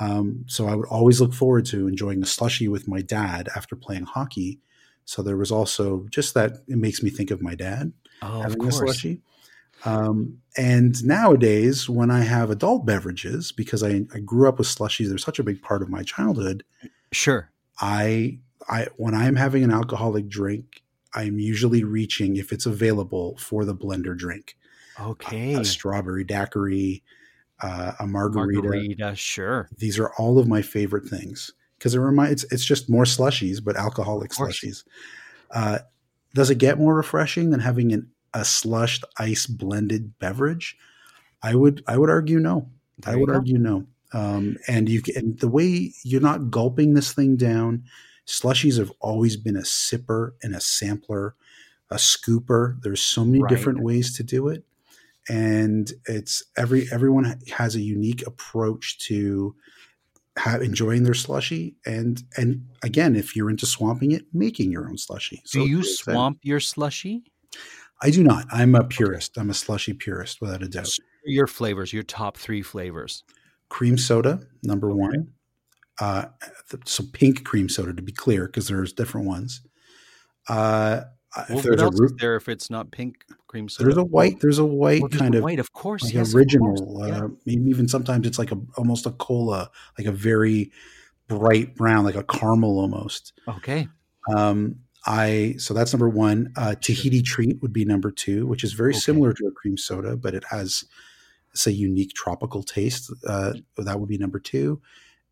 Um, 0.00 0.44
so 0.46 0.68
I 0.68 0.74
would 0.74 0.86
always 0.88 1.20
look 1.20 1.34
forward 1.34 1.66
to 1.66 1.88
enjoying 1.88 2.22
a 2.22 2.26
slushy 2.26 2.68
with 2.68 2.86
my 2.86 3.00
dad 3.02 3.48
after 3.56 3.74
playing 3.76 4.04
hockey. 4.04 4.60
So 5.04 5.22
there 5.22 5.36
was 5.36 5.50
also 5.50 6.06
just 6.10 6.34
that 6.34 6.58
it 6.68 6.76
makes 6.76 7.02
me 7.02 7.10
think 7.10 7.30
of 7.30 7.42
my 7.42 7.54
dad 7.54 7.92
oh, 8.22 8.42
having 8.42 8.64
a 8.66 8.72
slushy. 8.72 9.22
Um, 9.84 10.38
and 10.56 11.04
nowadays, 11.04 11.88
when 11.88 12.10
I 12.10 12.20
have 12.20 12.50
adult 12.50 12.84
beverages, 12.84 13.52
because 13.52 13.82
I, 13.82 14.06
I 14.14 14.18
grew 14.18 14.48
up 14.48 14.58
with 14.58 14.66
slushies, 14.66 15.08
they're 15.08 15.18
such 15.18 15.38
a 15.38 15.44
big 15.44 15.62
part 15.62 15.82
of 15.82 15.88
my 15.88 16.02
childhood. 16.02 16.64
Sure. 17.12 17.50
I 17.80 18.38
I 18.68 18.88
when 18.96 19.14
I'm 19.14 19.36
having 19.36 19.62
an 19.62 19.70
alcoholic 19.70 20.28
drink, 20.28 20.82
I'm 21.14 21.38
usually 21.38 21.84
reaching, 21.84 22.36
if 22.36 22.52
it's 22.52 22.66
available, 22.66 23.36
for 23.38 23.64
the 23.64 23.74
blender 23.74 24.16
drink. 24.16 24.56
Okay. 25.00 25.54
A, 25.54 25.60
a 25.60 25.64
strawberry 25.64 26.24
daiquiri, 26.24 27.04
uh, 27.62 27.92
a 28.00 28.06
margarita. 28.06 28.62
Margarita, 28.62 29.14
sure. 29.14 29.68
These 29.78 29.98
are 29.98 30.10
all 30.18 30.38
of 30.38 30.48
my 30.48 30.60
favorite 30.60 31.06
things 31.06 31.52
because 31.78 31.94
it 31.94 32.00
reminds 32.00 32.42
it's, 32.44 32.52
it's 32.52 32.64
just 32.64 32.90
more 32.90 33.04
slushies, 33.04 33.62
but 33.62 33.76
alcoholic 33.76 34.32
slushies. 34.32 34.82
Uh, 35.52 35.78
does 36.34 36.50
it 36.50 36.56
get 36.58 36.78
more 36.78 36.94
refreshing 36.94 37.50
than 37.50 37.60
having 37.60 37.92
an, 37.92 38.10
a 38.34 38.44
slushed 38.44 39.04
ice 39.18 39.46
blended 39.46 40.18
beverage? 40.18 40.76
I 41.42 41.54
would 41.54 41.82
I 41.86 41.98
would 41.98 42.10
argue 42.10 42.38
no. 42.38 42.68
There 42.98 43.14
I 43.14 43.16
would 43.16 43.30
argue 43.30 43.58
no. 43.58 43.86
Um, 44.12 44.56
and 44.66 44.88
you 44.88 45.02
and 45.14 45.38
the 45.38 45.48
way 45.48 45.92
you're 46.02 46.20
not 46.20 46.50
gulping 46.50 46.94
this 46.94 47.12
thing 47.12 47.36
down. 47.36 47.84
Slushies 48.26 48.78
have 48.78 48.92
always 49.00 49.38
been 49.38 49.56
a 49.56 49.62
sipper 49.62 50.32
and 50.42 50.54
a 50.54 50.60
sampler, 50.60 51.34
a 51.90 51.96
scooper. 51.96 52.76
There's 52.82 53.00
so 53.00 53.24
many 53.24 53.40
right. 53.40 53.48
different 53.48 53.80
ways 53.80 54.14
to 54.16 54.22
do 54.22 54.48
it 54.48 54.64
and 55.28 55.92
it's 56.06 56.42
every 56.56 56.86
everyone 56.90 57.38
has 57.50 57.74
a 57.74 57.80
unique 57.80 58.26
approach 58.26 58.98
to 58.98 59.54
have, 60.36 60.62
enjoying 60.62 61.02
their 61.02 61.14
slushy 61.14 61.76
and 61.84 62.22
and 62.36 62.66
again 62.82 63.14
if 63.14 63.36
you're 63.36 63.50
into 63.50 63.66
swamping 63.66 64.12
it 64.12 64.24
making 64.32 64.72
your 64.72 64.88
own 64.88 64.96
slushy 64.96 65.42
so 65.44 65.60
do 65.60 65.68
you 65.68 65.82
swamp 65.82 66.38
your 66.42 66.60
slushy 66.60 67.24
i 68.02 68.10
do 68.10 68.22
not 68.22 68.46
i'm 68.52 68.74
a 68.74 68.84
purist 68.84 69.36
i'm 69.38 69.50
a 69.50 69.54
slushy 69.54 69.92
purist 69.92 70.40
without 70.40 70.62
a 70.62 70.68
doubt 70.68 70.90
your 71.24 71.46
flavors 71.46 71.92
your 71.92 72.02
top 72.02 72.36
three 72.36 72.62
flavors 72.62 73.24
cream 73.68 73.98
soda 73.98 74.40
number 74.62 74.90
okay. 74.90 74.98
one 75.00 75.28
uh, 76.00 76.26
so 76.84 77.02
pink 77.12 77.44
cream 77.44 77.68
soda 77.68 77.92
to 77.92 78.02
be 78.02 78.12
clear 78.12 78.46
because 78.46 78.68
there's 78.68 78.92
different 78.92 79.26
ones 79.26 79.62
uh, 80.48 81.02
Well, 81.36 81.44
if 81.48 81.50
what 81.56 81.64
there's 81.64 81.82
a 81.82 81.90
root, 81.90 82.12
there 82.20 82.36
if 82.36 82.48
it's 82.48 82.70
not 82.70 82.90
pink 82.90 83.24
cream 83.48 83.68
soda? 83.68 83.84
there's 83.84 83.96
a 83.98 84.04
white. 84.04 84.40
There's 84.40 84.58
a 84.58 84.64
white 84.64 85.02
Oh, 85.02 85.08
there's 85.08 85.20
kind 85.20 85.34
a 85.34 85.38
of 85.38 85.44
white, 85.44 85.58
of 85.58 85.72
course. 85.72 86.04
like 86.04 86.14
yes, 86.14 86.34
original. 86.34 86.74
course, 86.76 87.08
yeah. 87.10 87.24
Uh, 87.24 87.28
maybe 87.44 87.68
even 87.68 87.88
sometimes 87.88 88.26
it's 88.26 88.38
like 88.38 88.52
a 88.52 88.58
almost 88.76 89.06
a 89.06 89.10
cola, 89.10 89.70
like 89.98 90.06
a 90.06 90.12
very 90.12 90.70
bright 91.26 91.74
brown, 91.74 92.04
like 92.04 92.14
a 92.14 92.22
caramel 92.24 92.78
almost. 92.78 93.32
Okay. 93.48 93.88
Um, 94.34 94.76
I 95.06 95.54
so 95.58 95.74
that's 95.74 95.92
number 95.92 96.08
one. 96.08 96.52
Uh, 96.56 96.74
Tahiti 96.74 97.22
treat 97.22 97.60
would 97.62 97.72
be 97.72 97.84
number 97.84 98.10
two, 98.10 98.46
which 98.46 98.64
is 98.64 98.72
very 98.72 98.90
Okay. 98.92 98.98
similar 99.00 99.32
to 99.32 99.46
a 99.46 99.52
cream 99.52 99.76
soda, 99.76 100.16
but 100.16 100.34
it 100.34 100.44
has 100.50 100.84
it's 101.52 101.66
a 101.66 101.72
unique 101.72 102.12
tropical 102.14 102.62
taste. 102.62 103.10
Uh, 103.26 103.54
that 103.76 103.98
would 104.00 104.08
be 104.08 104.18
number 104.18 104.38
two. 104.38 104.80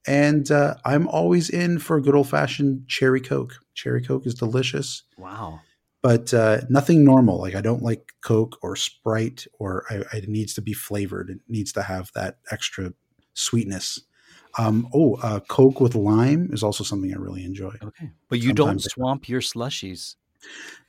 And 0.07 0.50
uh, 0.50 0.76
I'm 0.85 1.09
always 1.09 1.50
in 1.50 1.79
for 1.79 1.96
a 1.96 2.02
good 2.02 2.14
old 2.14 2.29
fashioned 2.29 2.87
cherry 2.88 3.20
coke. 3.20 3.55
Cherry 3.74 4.00
coke 4.02 4.24
is 4.26 4.35
delicious, 4.35 5.02
Wow. 5.18 5.61
but 6.00 6.33
uh, 6.33 6.61
nothing 6.70 7.05
normal. 7.05 7.40
Like 7.40 7.55
I 7.57 7.61
don't 7.61 7.83
like 7.83 8.12
Coke 8.22 8.57
or 8.62 8.76
Sprite, 8.76 9.46
or 9.59 9.85
I, 9.90 10.16
it 10.16 10.29
needs 10.29 10.55
to 10.55 10.62
be 10.62 10.72
flavored. 10.72 11.29
It 11.29 11.40
needs 11.48 11.72
to 11.72 11.83
have 11.83 12.12
that 12.14 12.38
extra 12.52 12.92
sweetness. 13.35 14.00
Um, 14.59 14.88
oh, 14.95 15.14
uh, 15.16 15.40
Coke 15.40 15.81
with 15.81 15.95
lime 15.95 16.51
is 16.53 16.62
also 16.62 16.83
something 16.83 17.12
I 17.12 17.19
really 17.19 17.45
enjoy. 17.45 17.75
Okay. 17.83 18.11
But 18.29 18.40
you 18.40 18.53
don't 18.53 18.81
swamp 18.81 19.29
your 19.29 19.40
slushies. 19.40 20.14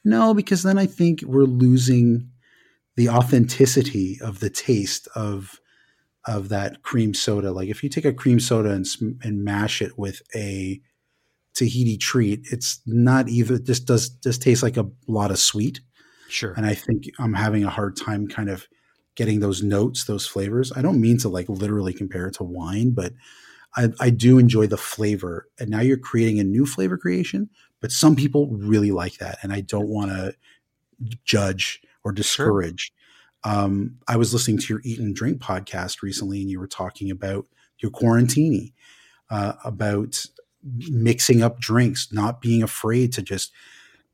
No, 0.05 0.33
because 0.33 0.63
then 0.63 0.77
I 0.77 0.85
think 0.85 1.21
we're 1.23 1.43
losing 1.43 2.29
the 2.95 3.09
authenticity 3.09 4.19
of 4.21 4.39
the 4.39 4.49
taste 4.49 5.07
of 5.15 5.59
of 6.25 6.49
that 6.49 6.83
cream 6.83 7.13
soda. 7.13 7.51
Like 7.51 7.69
if 7.69 7.83
you 7.83 7.89
take 7.89 8.05
a 8.05 8.13
cream 8.13 8.39
soda 8.39 8.71
and 8.71 8.85
and 9.23 9.43
mash 9.43 9.81
it 9.81 9.97
with 9.97 10.21
a 10.35 10.81
Tahiti 11.53 11.97
treat, 11.97 12.41
it's 12.51 12.81
not 12.85 13.29
either. 13.29 13.57
This 13.57 13.79
does 13.79 14.09
just 14.09 14.41
taste 14.41 14.61
like 14.61 14.77
a 14.77 14.89
lot 15.07 15.31
of 15.31 15.39
sweet, 15.39 15.81
Sure. 16.29 16.53
and 16.53 16.65
I 16.65 16.75
think 16.75 17.05
I'm 17.17 17.33
having 17.33 17.63
a 17.63 17.69
hard 17.69 17.97
time 17.97 18.27
kind 18.27 18.49
of 18.49 18.67
getting 19.15 19.39
those 19.39 19.63
notes, 19.63 20.03
those 20.03 20.27
flavors. 20.27 20.71
I 20.75 20.81
don't 20.83 21.01
mean 21.01 21.17
to 21.19 21.29
like 21.29 21.49
literally 21.49 21.93
compare 21.93 22.27
it 22.27 22.35
to 22.35 22.43
wine, 22.43 22.91
but 22.91 23.13
I, 23.75 23.89
I 23.99 24.09
do 24.09 24.39
enjoy 24.39 24.67
the 24.67 24.77
flavor. 24.77 25.47
And 25.59 25.69
now 25.69 25.81
you're 25.81 25.97
creating 25.97 26.39
a 26.39 26.43
new 26.43 26.65
flavor 26.65 26.97
creation, 26.97 27.49
but 27.81 27.91
some 27.91 28.15
people 28.15 28.47
really 28.49 28.91
like 28.91 29.17
that, 29.17 29.37
and 29.43 29.53
I 29.53 29.61
don't 29.61 29.89
want 29.89 30.11
to 30.11 30.33
judge 31.23 31.81
or 32.03 32.11
discourage. 32.11 32.91
Um, 33.43 33.97
I 34.07 34.17
was 34.17 34.33
listening 34.33 34.57
to 34.57 34.73
your 34.73 34.81
Eat 34.83 34.99
and 34.99 35.15
Drink 35.15 35.39
podcast 35.41 36.01
recently, 36.01 36.41
and 36.41 36.49
you 36.49 36.59
were 36.59 36.67
talking 36.67 37.11
about 37.11 37.45
your 37.79 37.91
quarantini, 37.91 38.73
uh, 39.29 39.53
about 39.63 40.25
mixing 40.89 41.43
up 41.43 41.59
drinks, 41.59 42.11
not 42.11 42.41
being 42.41 42.63
afraid 42.63 43.13
to 43.13 43.21
just 43.21 43.51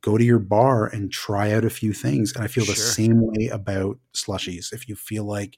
go 0.02 0.18
to 0.18 0.24
your 0.24 0.40
bar 0.40 0.86
and 0.86 1.12
try 1.12 1.54
out 1.54 1.64
a 1.64 1.70
few 1.70 1.94
things. 1.94 2.36
And 2.36 2.44
I 2.44 2.48
feel 2.48 2.66
the 2.66 2.76
same 2.76 3.22
way 3.22 3.48
about 3.48 3.98
slushies. 4.14 4.74
If 4.74 4.90
you 4.90 4.96
feel 4.96 5.24
like 5.24 5.58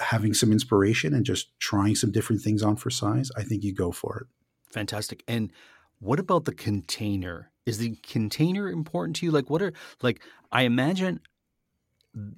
having 0.00 0.34
some 0.34 0.50
inspiration 0.50 1.14
and 1.14 1.24
just 1.24 1.58
trying 1.60 1.94
some 1.94 2.10
different 2.10 2.42
things 2.42 2.62
on 2.62 2.76
for 2.76 2.90
size, 2.90 3.30
I 3.36 3.42
think 3.42 3.62
you 3.62 3.74
go 3.74 3.92
for 3.92 4.18
it. 4.18 4.26
Fantastic. 4.72 5.22
And 5.28 5.52
what 5.98 6.18
about 6.18 6.44
the 6.44 6.54
container? 6.54 7.50
Is 7.66 7.78
the 7.78 7.96
container 7.96 8.68
important 8.68 9.16
to 9.16 9.26
you? 9.26 9.32
Like, 9.32 9.50
what 9.50 9.62
are, 9.62 9.72
like, 10.02 10.20
I 10.50 10.62
imagine 10.62 11.20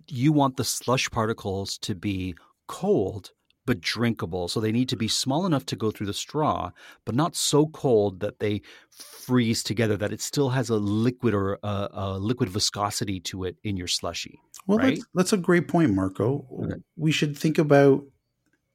you 0.09 0.33
want 0.33 0.57
the 0.57 0.64
slush 0.64 1.11
particles 1.11 1.79
to 1.79 1.94
be 1.94 2.35
cold 2.66 3.31
but 3.64 3.81
drinkable. 3.81 4.48
So 4.48 4.61
they 4.61 4.72
need 4.72 4.88
to 4.88 4.96
be 4.96 5.09
small 5.09 5.46
enough 5.46 5.64
to 5.66 5.77
go 5.77 5.90
through 5.90 6.07
the 6.07 6.12
straw, 6.12 6.70
but 7.05 7.14
not 7.14 7.37
so 7.37 7.66
cold 7.66 8.20
that 8.20 8.40
they 8.40 8.62
freeze 8.90 9.62
together, 9.62 9.96
that 9.98 10.12
it 10.12 10.20
still 10.20 10.51
has 10.51 10.68
a 10.68 10.77
liquid 10.77 11.33
or 11.33 11.59
a, 11.62 11.88
a 11.92 12.18
liquid 12.18 12.48
viscosity 12.48 13.20
to 13.20 13.44
it 13.44 13.57
in 13.62 13.77
your 13.77 13.87
slushy. 13.87 14.40
Well, 14.66 14.79
Right? 14.79 14.96
that's, 14.96 15.07
that's 15.14 15.33
a 15.33 15.37
great 15.37 15.68
point, 15.68 15.92
Marco. 15.92 16.46
Okay. 16.64 16.81
We 16.96 17.12
should 17.12 17.37
think 17.37 17.59
about 17.59 18.05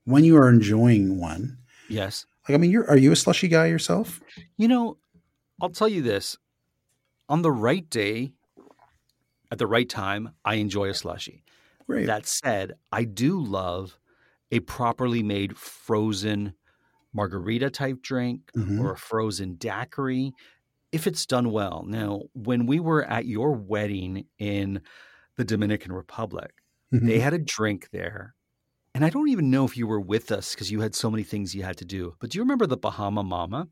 when 0.05 0.23
you 0.23 0.37
are 0.37 0.49
enjoying 0.49 1.19
one. 1.19 1.57
Yes. 1.89 2.25
Like, 2.47 2.55
I 2.55 2.57
mean, 2.59 2.71
you're 2.71 2.89
are 2.89 2.97
you 2.97 3.11
a 3.11 3.15
slushy 3.15 3.47
guy 3.47 3.67
yourself? 3.67 4.21
You 4.57 4.67
know, 4.67 4.97
I'll 5.61 5.69
tell 5.69 5.87
you 5.87 6.01
this. 6.01 6.37
On 7.29 7.41
the 7.41 7.51
right 7.51 7.89
day, 7.89 8.31
at 9.51 9.57
the 9.57 9.67
right 9.67 9.87
time, 9.87 10.31
I 10.45 10.55
enjoy 10.55 10.89
a 10.89 10.93
slushy. 10.93 11.43
Great. 11.85 12.05
That 12.07 12.25
said, 12.25 12.73
I 12.91 13.03
do 13.05 13.41
love 13.43 13.97
a 14.51 14.59
properly 14.61 15.23
made 15.23 15.57
frozen 15.57 16.53
margarita 17.13 17.69
type 17.69 18.01
drink 18.01 18.51
Mhm. 18.55 18.79
or 18.81 18.91
a 18.93 18.97
frozen 18.97 19.55
daiquiri 19.55 20.33
if 20.91 21.07
it's 21.07 21.25
done 21.25 21.51
well. 21.51 21.83
Now, 21.87 22.23
when 22.33 22.65
we 22.65 22.79
were 22.79 23.03
at 23.03 23.25
your 23.25 23.51
wedding 23.53 24.25
in 24.37 24.81
the 25.37 25.45
Dominican 25.45 25.91
Republic, 25.93 26.51
they 26.91 27.17
Mhm. 27.17 27.21
had 27.21 27.33
a 27.33 27.39
drink 27.39 27.89
there. 27.91 28.35
And 28.93 29.05
I 29.05 29.09
don't 29.09 29.29
even 29.29 29.51
know 29.51 29.63
if 29.65 29.77
you 29.77 29.85
were 29.87 29.99
with 30.01 30.31
us 30.31 30.53
because 30.53 30.71
you 30.71 30.81
had 30.81 30.95
so 30.95 31.11
many 31.11 31.23
things 31.23 31.53
you 31.53 31.63
had 31.63 31.77
to 31.77 31.85
do. 31.85 32.15
But 32.19 32.31
do 32.31 32.37
you 32.37 32.41
remember 32.43 32.65
the 32.65 32.77
Bahama 32.77 33.23
Mama? 33.23 33.69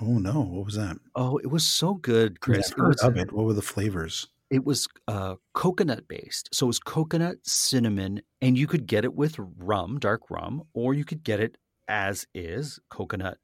oh 0.00 0.18
no, 0.18 0.40
what 0.40 0.64
was 0.66 0.74
that? 0.74 0.96
Oh, 1.14 1.38
it 1.38 1.46
was 1.46 1.64
so 1.64 1.94
good, 1.94 2.40
Chris. 2.40 2.70
It 2.72 2.76
heard 2.78 2.88
was, 2.88 3.02
of 3.02 3.16
it. 3.16 3.30
What 3.32 3.44
were 3.46 3.52
the 3.54 3.62
flavors? 3.62 4.26
it 4.50 4.64
was 4.64 4.86
uh, 5.08 5.34
coconut 5.54 6.06
based. 6.06 6.48
So 6.52 6.66
it 6.66 6.68
was 6.68 6.78
coconut, 6.78 7.38
cinnamon, 7.44 8.20
and 8.40 8.56
you 8.58 8.66
could 8.66 8.86
get 8.86 9.04
it 9.04 9.14
with 9.14 9.36
rum, 9.38 9.98
dark 9.98 10.30
rum, 10.30 10.62
or 10.74 10.94
you 10.94 11.04
could 11.04 11.24
get 11.24 11.40
it 11.40 11.56
as 11.88 12.26
is, 12.34 12.78
coconut 12.90 13.38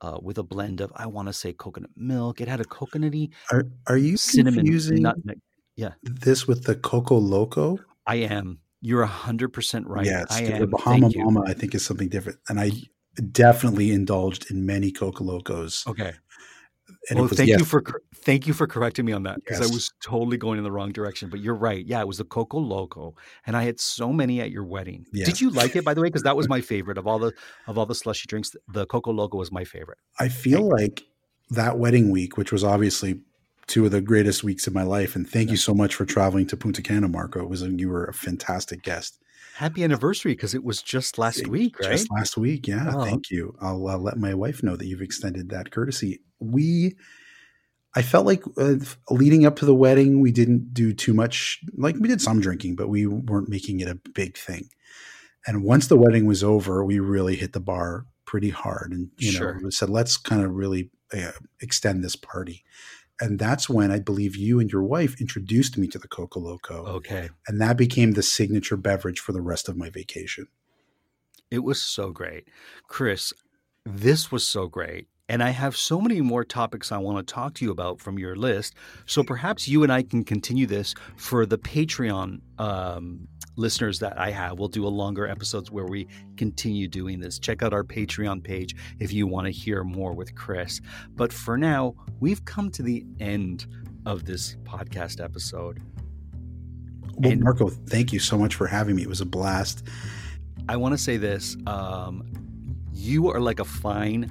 uh, 0.00 0.18
with 0.22 0.38
a 0.38 0.42
blend 0.42 0.80
of, 0.80 0.92
I 0.96 1.06
want 1.08 1.28
to 1.28 1.32
say 1.32 1.52
coconut 1.52 1.90
milk. 1.96 2.40
It 2.40 2.48
had 2.48 2.60
a 2.60 2.64
coconutty 2.64 3.32
Are 3.50 3.64
are 3.86 3.96
you 3.98 4.16
cinnamon 4.16 4.60
confusing 4.60 5.02
nutmeg. 5.02 5.40
This 6.02 6.46
with 6.46 6.64
the 6.64 6.74
Coco 6.74 7.16
Loco? 7.16 7.78
I 8.06 8.16
am. 8.16 8.58
You're 8.80 9.06
100% 9.06 9.84
right. 9.86 10.04
yes, 10.04 10.26
I 10.30 10.44
the- 10.44 10.52
am. 10.54 10.60
the 10.60 10.66
Bahama 10.66 11.00
Thank 11.00 11.16
you. 11.16 11.24
Mama 11.24 11.44
I 11.46 11.54
think 11.54 11.74
is 11.74 11.84
something 11.84 12.08
different, 12.08 12.38
and 12.48 12.60
I 12.60 12.70
definitely 13.32 13.90
indulged 13.90 14.50
in 14.50 14.66
many 14.66 14.92
Coco 14.92 15.24
Locos. 15.24 15.86
Okay. 15.86 16.12
And 17.08 17.18
well, 17.18 17.28
was, 17.28 17.38
thank 17.38 17.48
yes, 17.48 17.60
you 17.60 17.64
for 17.64 17.82
thank 18.16 18.46
you 18.46 18.52
for 18.52 18.66
correcting 18.66 19.04
me 19.04 19.12
on 19.12 19.22
that 19.24 19.36
because 19.36 19.60
I 19.60 19.72
was 19.72 19.92
totally 20.02 20.36
going 20.36 20.58
in 20.58 20.64
the 20.64 20.72
wrong 20.72 20.90
direction. 20.90 21.30
But 21.30 21.40
you're 21.40 21.54
right. 21.54 21.84
Yeah, 21.86 22.00
it 22.00 22.08
was 22.08 22.18
the 22.18 22.24
Coco 22.24 22.58
Loco, 22.58 23.14
and 23.46 23.56
I 23.56 23.62
had 23.62 23.78
so 23.78 24.12
many 24.12 24.40
at 24.40 24.50
your 24.50 24.64
wedding. 24.64 25.06
Yeah. 25.12 25.24
Did 25.24 25.40
you 25.40 25.50
like 25.50 25.76
it, 25.76 25.84
by 25.84 25.94
the 25.94 26.00
way? 26.00 26.08
Because 26.08 26.24
that 26.24 26.36
was 26.36 26.48
my 26.48 26.60
favorite 26.60 26.98
of 26.98 27.06
all 27.06 27.18
the 27.18 27.32
of 27.68 27.78
all 27.78 27.86
the 27.86 27.94
slushy 27.94 28.26
drinks. 28.26 28.54
The 28.68 28.86
Coco 28.86 29.12
Loco 29.12 29.38
was 29.38 29.52
my 29.52 29.64
favorite. 29.64 29.98
I 30.18 30.28
feel 30.28 30.62
like 30.62 31.04
that 31.50 31.78
wedding 31.78 32.10
week, 32.10 32.36
which 32.36 32.50
was 32.50 32.64
obviously 32.64 33.20
two 33.66 33.84
of 33.84 33.90
the 33.90 34.00
greatest 34.00 34.44
weeks 34.44 34.66
of 34.66 34.74
my 34.74 34.82
life, 34.82 35.16
and 35.16 35.28
thank 35.28 35.50
you 35.50 35.56
so 35.56 35.74
much 35.74 35.94
for 35.94 36.04
traveling 36.04 36.46
to 36.48 36.56
Punta 36.56 36.82
Cana, 36.82 37.08
Marco. 37.08 37.40
It 37.42 37.48
was 37.48 37.62
a, 37.62 37.70
you 37.70 37.88
were 37.88 38.04
a 38.04 38.14
fantastic 38.14 38.82
guest. 38.82 39.18
Happy 39.56 39.82
anniversary 39.82 40.32
because 40.32 40.54
it 40.54 40.62
was 40.64 40.82
just 40.82 41.18
last 41.18 41.40
It- 41.40 41.48
week, 41.48 41.78
right? 41.80 41.90
Just 41.92 42.10
last 42.10 42.36
week, 42.36 42.68
yeah. 42.68 42.90
Oh. 42.94 43.04
Thank 43.04 43.30
you. 43.30 43.56
I'll 43.60 43.88
uh, 43.88 43.96
let 43.98 44.18
my 44.18 44.34
wife 44.34 44.62
know 44.62 44.76
that 44.76 44.86
you've 44.86 45.00
extended 45.02 45.48
that 45.50 45.70
courtesy. 45.70 46.20
We, 46.40 46.94
I 47.94 48.02
felt 48.02 48.26
like 48.26 48.42
uh, 48.58 48.74
leading 49.10 49.46
up 49.46 49.56
to 49.56 49.64
the 49.64 49.74
wedding, 49.74 50.20
we 50.20 50.30
didn't 50.30 50.74
do 50.74 50.92
too 50.92 51.14
much. 51.14 51.58
Like 51.76 51.96
we 51.98 52.06
did 52.08 52.20
some 52.20 52.40
drinking, 52.40 52.76
but 52.76 52.88
we 52.88 53.06
weren't 53.06 53.48
making 53.48 53.80
it 53.80 53.88
a 53.88 53.94
big 54.14 54.36
thing. 54.36 54.68
And 55.46 55.64
once 55.64 55.86
the 55.86 55.96
wedding 55.96 56.26
was 56.26 56.44
over, 56.44 56.84
we 56.84 56.98
really 56.98 57.36
hit 57.36 57.52
the 57.52 57.60
bar 57.60 58.04
pretty 58.26 58.50
hard, 58.50 58.92
and 58.92 59.08
you 59.18 59.32
know, 59.32 59.38
Sure. 59.38 59.60
we 59.62 59.70
said 59.70 59.88
let's 59.88 60.16
kind 60.16 60.42
of 60.42 60.50
really 60.52 60.90
uh, 61.16 61.30
extend 61.60 62.02
this 62.04 62.16
party. 62.16 62.64
And 63.20 63.38
that's 63.38 63.68
when 63.68 63.90
I 63.90 63.98
believe 63.98 64.36
you 64.36 64.60
and 64.60 64.70
your 64.70 64.82
wife 64.82 65.20
introduced 65.20 65.78
me 65.78 65.86
to 65.88 65.98
the 65.98 66.08
Coco 66.08 66.40
Loco, 66.40 66.84
Okay. 66.86 67.30
and 67.48 67.60
that 67.60 67.76
became 67.78 68.12
the 68.12 68.22
signature 68.22 68.76
beverage 68.76 69.20
for 69.20 69.32
the 69.32 69.40
rest 69.40 69.68
of 69.68 69.76
my 69.76 69.88
vacation. 69.88 70.48
It 71.50 71.60
was 71.60 71.80
so 71.80 72.10
great. 72.10 72.48
Chris, 72.88 73.32
this 73.84 74.30
was 74.32 74.46
so 74.46 74.66
great. 74.66 75.08
And 75.28 75.42
I 75.42 75.50
have 75.50 75.76
so 75.76 76.00
many 76.00 76.20
more 76.20 76.44
topics 76.44 76.92
I 76.92 76.98
want 76.98 77.26
to 77.26 77.34
talk 77.34 77.54
to 77.54 77.64
you 77.64 77.72
about 77.72 78.00
from 78.00 78.16
your 78.16 78.36
list. 78.36 78.74
So 79.06 79.24
perhaps 79.24 79.66
you 79.66 79.82
and 79.82 79.92
I 79.92 80.02
can 80.02 80.22
continue 80.22 80.66
this 80.66 80.94
for 81.16 81.44
the 81.44 81.58
Patreon 81.58 82.40
um, 82.60 83.26
listeners 83.56 83.98
that 83.98 84.16
I 84.20 84.30
have. 84.30 84.60
We'll 84.60 84.68
do 84.68 84.86
a 84.86 84.88
longer 84.88 85.26
episodes 85.26 85.68
where 85.70 85.86
we 85.86 86.06
continue 86.36 86.86
doing 86.86 87.18
this. 87.18 87.40
Check 87.40 87.64
out 87.64 87.72
our 87.72 87.82
Patreon 87.82 88.44
page 88.44 88.76
if 89.00 89.12
you 89.12 89.26
want 89.26 89.46
to 89.46 89.50
hear 89.50 89.82
more 89.82 90.12
with 90.12 90.32
Chris. 90.36 90.80
But 91.16 91.32
for 91.32 91.58
now, 91.58 91.96
we've 92.20 92.44
come 92.44 92.70
to 92.70 92.82
the 92.84 93.04
end 93.18 93.66
of 94.04 94.26
this 94.26 94.56
podcast 94.62 95.22
episode. 95.22 95.80
Well, 97.16 97.32
And- 97.32 97.42
Marco, 97.42 97.68
thank 97.68 98.12
you 98.12 98.20
so 98.20 98.38
much 98.38 98.54
for 98.54 98.68
having 98.68 98.94
me. 98.94 99.02
It 99.02 99.08
was 99.08 99.20
a 99.22 99.26
blast. 99.26 99.88
I 100.68 100.76
want 100.76 100.92
to 100.92 100.98
say 100.98 101.16
this. 101.16 101.56
Um, 101.66 102.30
you 102.92 103.28
are 103.28 103.40
like 103.40 103.58
a 103.58 103.64
fine, 103.64 104.30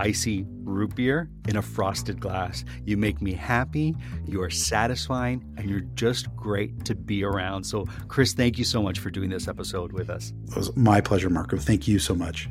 icy 0.00 0.44
root 0.62 0.94
beer 0.96 1.30
in 1.48 1.56
a 1.56 1.62
frosted 1.62 2.20
glass. 2.20 2.64
You 2.84 2.96
make 2.96 3.20
me 3.22 3.32
happy, 3.32 3.94
you 4.26 4.42
are 4.42 4.50
satisfying, 4.50 5.44
and 5.56 5.68
you're 5.68 5.80
just 5.94 6.34
great 6.36 6.84
to 6.86 6.94
be 6.94 7.24
around. 7.24 7.64
So, 7.64 7.86
Chris, 8.08 8.32
thank 8.34 8.58
you 8.58 8.64
so 8.64 8.82
much 8.82 8.98
for 8.98 9.10
doing 9.10 9.30
this 9.30 9.48
episode 9.48 9.92
with 9.92 10.10
us. 10.10 10.32
It 10.48 10.56
was 10.56 10.74
my 10.76 11.00
pleasure, 11.00 11.30
Marco. 11.30 11.56
Thank 11.56 11.86
you 11.88 11.98
so 11.98 12.14
much. 12.14 12.48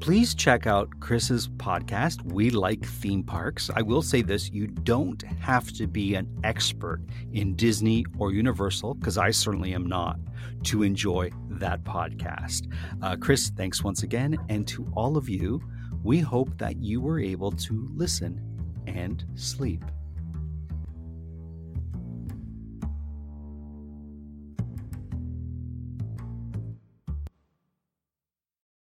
please 0.00 0.34
check 0.34 0.66
out 0.66 0.90
Chris's 1.00 1.48
podcast, 1.48 2.22
We 2.30 2.50
Like 2.50 2.84
Theme 2.84 3.22
Parks. 3.22 3.70
I 3.74 3.80
will 3.80 4.02
say 4.02 4.20
this 4.20 4.50
you 4.50 4.66
don't 4.66 5.22
have 5.40 5.72
to 5.72 5.86
be 5.86 6.14
an 6.14 6.28
expert 6.44 7.00
in 7.32 7.54
Disney 7.56 8.04
or 8.18 8.30
Universal, 8.30 8.94
because 8.96 9.16
I 9.16 9.30
certainly 9.30 9.72
am 9.72 9.86
not, 9.86 10.18
to 10.64 10.82
enjoy 10.82 11.30
that 11.48 11.84
podcast. 11.84 12.70
Uh, 13.00 13.16
Chris, 13.16 13.50
thanks 13.56 13.82
once 13.82 14.02
again. 14.02 14.36
And 14.50 14.68
to 14.68 14.86
all 14.94 15.16
of 15.16 15.28
you, 15.30 15.62
we 16.04 16.20
hope 16.20 16.56
that 16.58 16.76
you 16.76 17.00
were 17.00 17.18
able 17.18 17.50
to 17.50 17.88
listen 17.94 18.38
and 18.86 19.24
sleep. 19.34 19.82